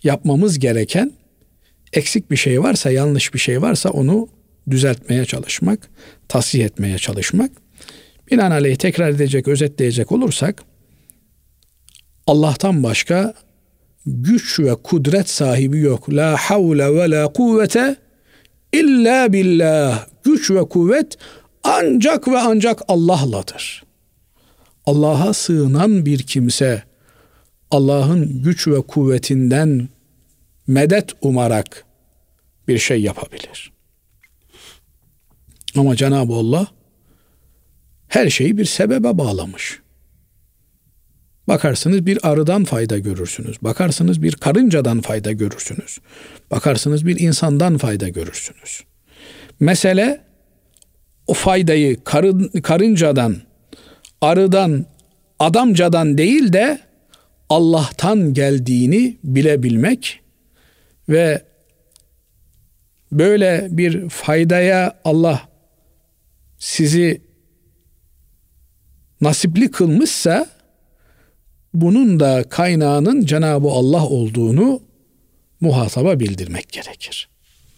[0.03, 1.18] yapmamız gereken
[1.93, 4.29] eksik bir şey varsa, yanlış bir şey varsa onu
[4.71, 5.89] düzeltmeye çalışmak,
[6.29, 7.51] tasih etmeye çalışmak.
[8.31, 10.63] Binaenaleyh tekrar edecek, özetleyecek olursak
[12.27, 13.35] Allah'tan başka
[14.07, 16.15] güç ve kudret sahibi yok.
[16.15, 17.97] La havle ve la kuvvete
[18.73, 20.07] illa billah.
[20.25, 21.17] Güç ve kuvvet
[21.65, 23.85] ancak ve ancak Allah'ladır.
[24.87, 26.83] Allah'a sığınan bir kimse
[27.71, 29.89] Allah'ın güç ve kuvvetinden
[30.69, 31.85] medet umarak
[32.69, 33.73] bir şey yapabilir.
[35.77, 36.67] Ama Cenab-ı Allah
[38.09, 39.81] her şeyi bir sebebe bağlamış.
[41.49, 43.57] Bakarsınız bir arıdan fayda görürsünüz.
[43.63, 45.99] Bakarsınız bir karıncadan fayda görürsünüz.
[46.51, 48.81] Bakarsınız bir insandan fayda görürsünüz.
[49.61, 50.25] Mesele
[51.27, 53.37] o faydayı karın, karıncadan,
[54.21, 54.87] arıdan,
[55.39, 56.81] adamcadan değil de
[57.51, 60.21] Allah'tan geldiğini bilebilmek
[61.09, 61.45] ve
[63.13, 65.49] böyle bir faydaya Allah
[66.59, 67.23] sizi
[69.21, 70.47] nasipli kılmışsa
[71.75, 74.81] bunun da kaynağının Cenab-ı Allah olduğunu
[75.61, 77.29] muhataba bildirmek gerekir.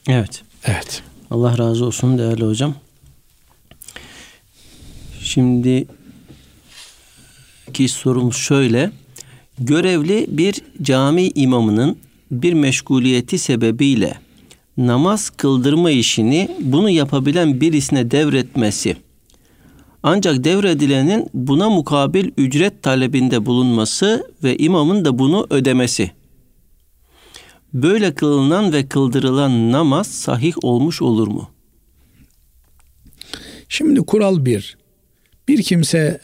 [0.08, 0.42] Evet.
[0.64, 1.02] Evet.
[1.30, 2.74] Allah razı olsun değerli hocam.
[5.22, 5.86] Şimdi
[7.72, 8.90] ki sorumuz şöyle.
[9.58, 11.98] Görevli bir cami imamının
[12.30, 14.14] bir meşguliyeti sebebiyle
[14.76, 18.96] namaz kıldırma işini bunu yapabilen birisine devretmesi
[20.02, 26.10] ancak devredilenin buna mukabil ücret talebinde bulunması ve imamın da bunu ödemesi.
[27.74, 31.50] Böyle kılınan ve kıldırılan namaz sahih olmuş olur mu?
[33.68, 34.78] Şimdi kural bir.
[35.48, 36.20] Bir kimse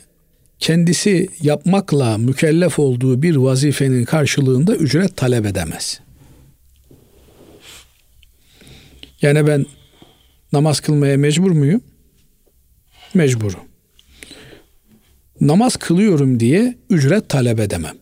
[0.58, 6.00] kendisi yapmakla mükellef olduğu bir vazifenin karşılığında ücret talep edemez.
[9.22, 9.66] Yani ben
[10.52, 11.80] namaz kılmaya mecbur muyum?
[13.14, 13.60] Mecburum.
[15.40, 17.94] Namaz kılıyorum diye ücret talep edemem.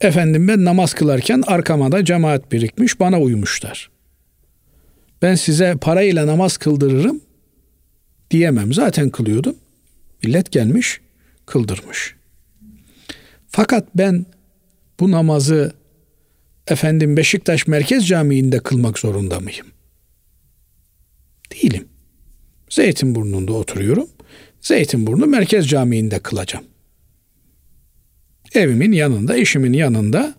[0.00, 3.90] Efendim ben namaz kılarken arkama da cemaat birikmiş bana uymuşlar.
[5.22, 7.20] Ben size parayla namaz kıldırırım
[8.30, 8.72] diyemem.
[8.72, 9.56] Zaten kılıyordum.
[10.22, 11.00] Millet gelmiş
[11.46, 12.14] kıldırmış.
[13.48, 14.26] Fakat ben
[15.00, 15.72] bu namazı
[16.66, 19.66] efendim Beşiktaş Merkez Camii'nde kılmak zorunda mıyım?
[21.52, 21.88] Değilim.
[22.70, 24.08] Zeytinburnu'nda oturuyorum.
[24.60, 26.64] Zeytinburnu Merkez Camii'nde kılacağım.
[28.54, 30.34] Evimin yanında, işimin yanında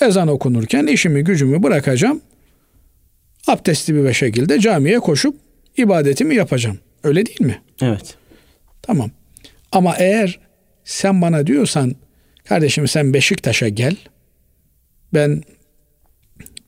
[0.00, 2.20] ezan okunurken işimi gücümü bırakacağım.
[3.46, 5.36] Abdestli bir şekilde camiye koşup
[5.76, 6.78] ibadetimi yapacağım.
[7.02, 7.62] Öyle değil mi?
[7.82, 8.16] Evet.
[8.86, 9.10] Tamam.
[9.72, 10.40] Ama eğer
[10.84, 11.94] sen bana diyorsan
[12.44, 13.96] kardeşim sen Beşiktaş'a gel.
[15.14, 15.42] Ben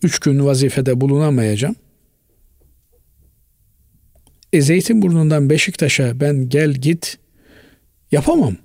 [0.02, 1.76] üç gün vazifede bulunamayacağım.
[4.52, 7.18] E Zeytinburnu'ndan Beşiktaş'a ben gel git
[8.12, 8.56] yapamam.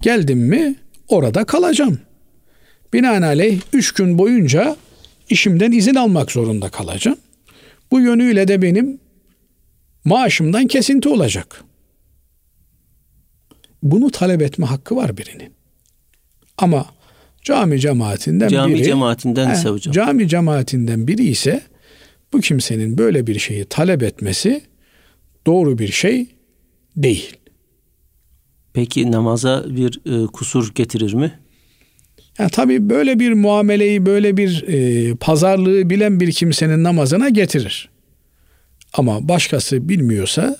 [0.00, 0.74] Geldim mi
[1.08, 1.98] orada kalacağım.
[2.92, 4.76] Binaenaleyh üç gün boyunca
[5.28, 7.18] işimden izin almak zorunda kalacağım.
[7.90, 9.00] Bu yönüyle de benim
[10.04, 11.64] maaşımdan kesinti olacak.
[13.82, 15.52] Bunu talep etme hakkı var birinin.
[16.58, 16.86] Ama
[17.42, 19.92] cami cemaatinden cami biri cemaatinden ise hocam.
[19.92, 21.62] Cami cemaatinden biri ise
[22.32, 24.62] bu kimsenin böyle bir şeyi talep etmesi
[25.46, 26.26] doğru bir şey
[26.96, 27.36] değil.
[28.72, 31.38] Peki namaza bir e, kusur getirir mi?
[32.38, 37.88] Yani tabii böyle bir muameleyi, böyle bir e, pazarlığı bilen bir kimsenin namazına getirir.
[38.92, 40.56] Ama başkası bilmiyorsa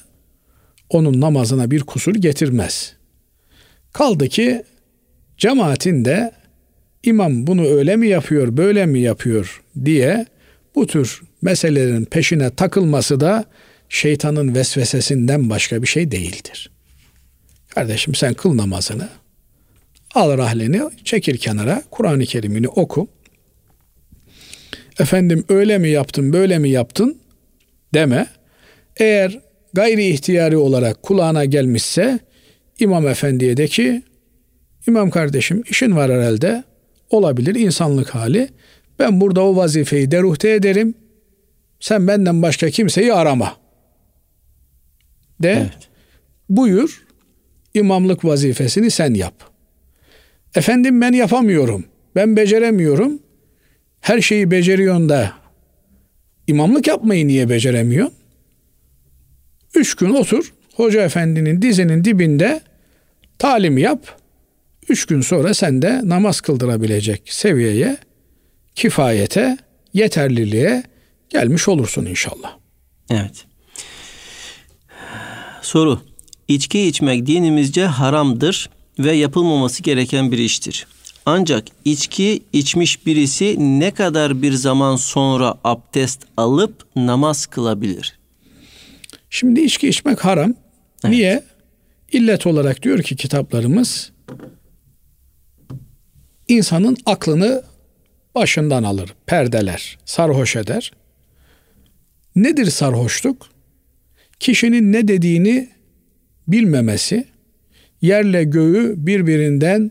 [0.91, 2.97] onun namazına bir kusur getirmez.
[3.93, 4.63] Kaldı ki
[5.39, 6.33] cemaatin de
[7.03, 10.27] imam bunu öyle mi yapıyor, böyle mi yapıyor diye
[10.75, 13.45] bu tür meselelerin peşine takılması da
[13.89, 16.71] şeytanın vesvesesinden başka bir şey değildir.
[17.69, 19.09] Kardeşim sen kıl namazını,
[20.15, 23.09] al rahleni, çekil kenara, Kur'an-ı Kerim'ini oku.
[24.99, 27.19] Efendim öyle mi yaptın, böyle mi yaptın
[27.95, 28.27] deme.
[28.97, 29.41] Eğer
[29.73, 32.19] gayri ihtiyari olarak kulağına gelmişse
[32.83, 34.03] İmam Efendi'ye de ki
[34.87, 36.65] İmam kardeşim işin var herhalde
[37.11, 38.49] olabilir insanlık hali.
[38.99, 40.95] Ben burada o vazifeyi deruhte ederim.
[41.81, 43.57] Sen benden başka kimseyi arama.
[45.43, 45.89] De evet.
[46.49, 47.05] buyur
[47.75, 49.35] imamlık vazifesini sen yap.
[50.55, 51.85] Efendim ben yapamıyorum.
[52.17, 53.23] Ben beceremiyorum.
[54.01, 55.33] Her şeyi beceriyorsun da
[56.47, 58.15] imamlık yapmayı niye beceremiyorsun?
[59.75, 60.55] Üç gün otur.
[60.75, 62.61] Hoca efendinin dizinin dibinde
[63.39, 64.19] talim yap.
[64.89, 67.97] Üç gün sonra sen de namaz kıldırabilecek seviyeye,
[68.75, 69.59] kifayete,
[69.95, 70.83] yeterliliğe
[71.29, 72.57] gelmiş olursun inşallah.
[73.11, 73.45] Evet.
[75.63, 76.01] Soru.
[76.49, 80.87] İçki içmek dinimizce haramdır ve yapılmaması gereken bir iştir.
[81.27, 88.19] Ancak içki içmiş birisi ne kadar bir zaman sonra abdest alıp namaz kılabilir?
[89.31, 90.55] Şimdi içki içmek haram.
[91.05, 91.15] Evet.
[91.15, 91.43] Niye?
[92.13, 94.13] İllet olarak diyor ki kitaplarımız
[96.49, 97.63] insanın aklını
[98.35, 100.93] başından alır, perdeler, sarhoş eder.
[102.37, 103.49] Nedir sarhoşluk?
[104.41, 105.69] Kişinin ne dediğini
[106.49, 107.25] bilmemesi,
[108.03, 109.91] yerle göğü birbirinden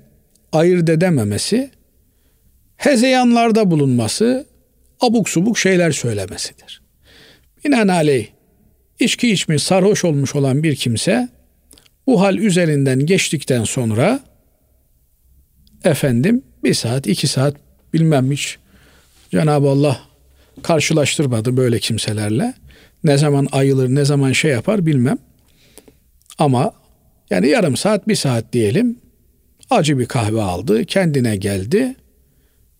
[0.51, 1.71] ayırt edememesi,
[2.77, 4.45] hezeyanlarda bulunması,
[4.99, 6.81] abuk subuk şeyler söylemesidir.
[7.65, 8.27] Binaenaleyh
[8.99, 11.29] içki içmiş, sarhoş olmuş olan bir kimse
[12.07, 14.19] bu hal üzerinden geçtikten sonra
[15.83, 17.55] efendim bir saat, iki saat
[17.93, 18.57] bilmem hiç
[19.31, 19.99] Cenab-ı Allah
[20.63, 22.53] karşılaştırmadı böyle kimselerle.
[23.03, 25.17] Ne zaman ayılır, ne zaman şey yapar bilmem.
[26.37, 26.71] Ama
[27.29, 28.99] yani yarım saat, bir saat diyelim.
[29.69, 31.95] Acı bir kahve aldı, kendine geldi.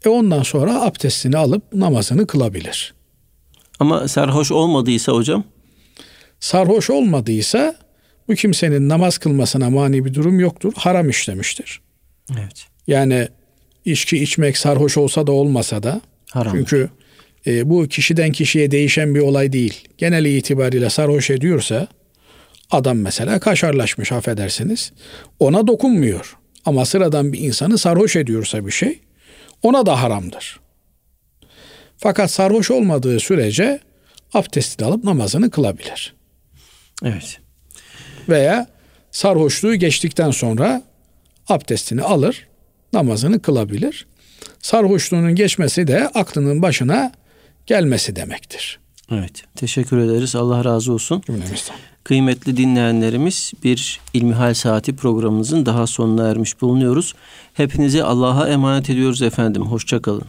[0.06, 2.94] E ondan sonra abdestini alıp namazını kılabilir.
[3.80, 5.44] Ama sarhoş olmadıysa hocam?
[6.40, 7.76] Sarhoş olmadıysa
[8.32, 10.74] bu kimsenin namaz kılmasına mani bir durum yoktur.
[10.76, 11.82] Haram işlemiştir.
[12.34, 12.66] Evet.
[12.88, 13.28] Yani
[13.86, 16.02] içki içmek sarhoş olsa da olmasa da
[16.32, 16.54] Haram.
[16.54, 16.90] çünkü
[17.48, 19.88] e, bu kişiden kişiye değişen bir olay değil.
[19.98, 21.88] Genel itibariyle sarhoş ediyorsa
[22.72, 24.92] adam mesela kaşarlaşmış affedersiniz.
[25.40, 26.38] Ona dokunmuyor.
[26.66, 29.00] Ama sıradan bir insanı sarhoş ediyorsa bir şey
[29.64, 30.60] ona da haramdır.
[31.98, 33.80] Fakat sarhoş olmadığı sürece
[34.34, 36.14] abdestini alıp namazını kılabilir.
[37.04, 37.41] Evet.
[38.30, 38.68] Veya
[39.12, 40.82] sarhoşluğu geçtikten sonra
[41.50, 42.48] abdestini alır,
[42.94, 44.08] namazını kılabilir.
[44.62, 47.12] Sarhoşluğunun geçmesi de aklının başına
[47.66, 48.80] gelmesi demektir.
[49.12, 49.44] Evet.
[49.56, 50.36] Teşekkür ederiz.
[50.36, 51.24] Allah razı olsun.
[51.26, 51.76] Cümlemizden.
[52.04, 57.14] Kıymetli dinleyenlerimiz bir İlmihal Saati programımızın daha sonuna ermiş bulunuyoruz.
[57.54, 59.66] Hepinizi Allah'a emanet ediyoruz efendim.
[59.66, 60.28] Hoşçakalın.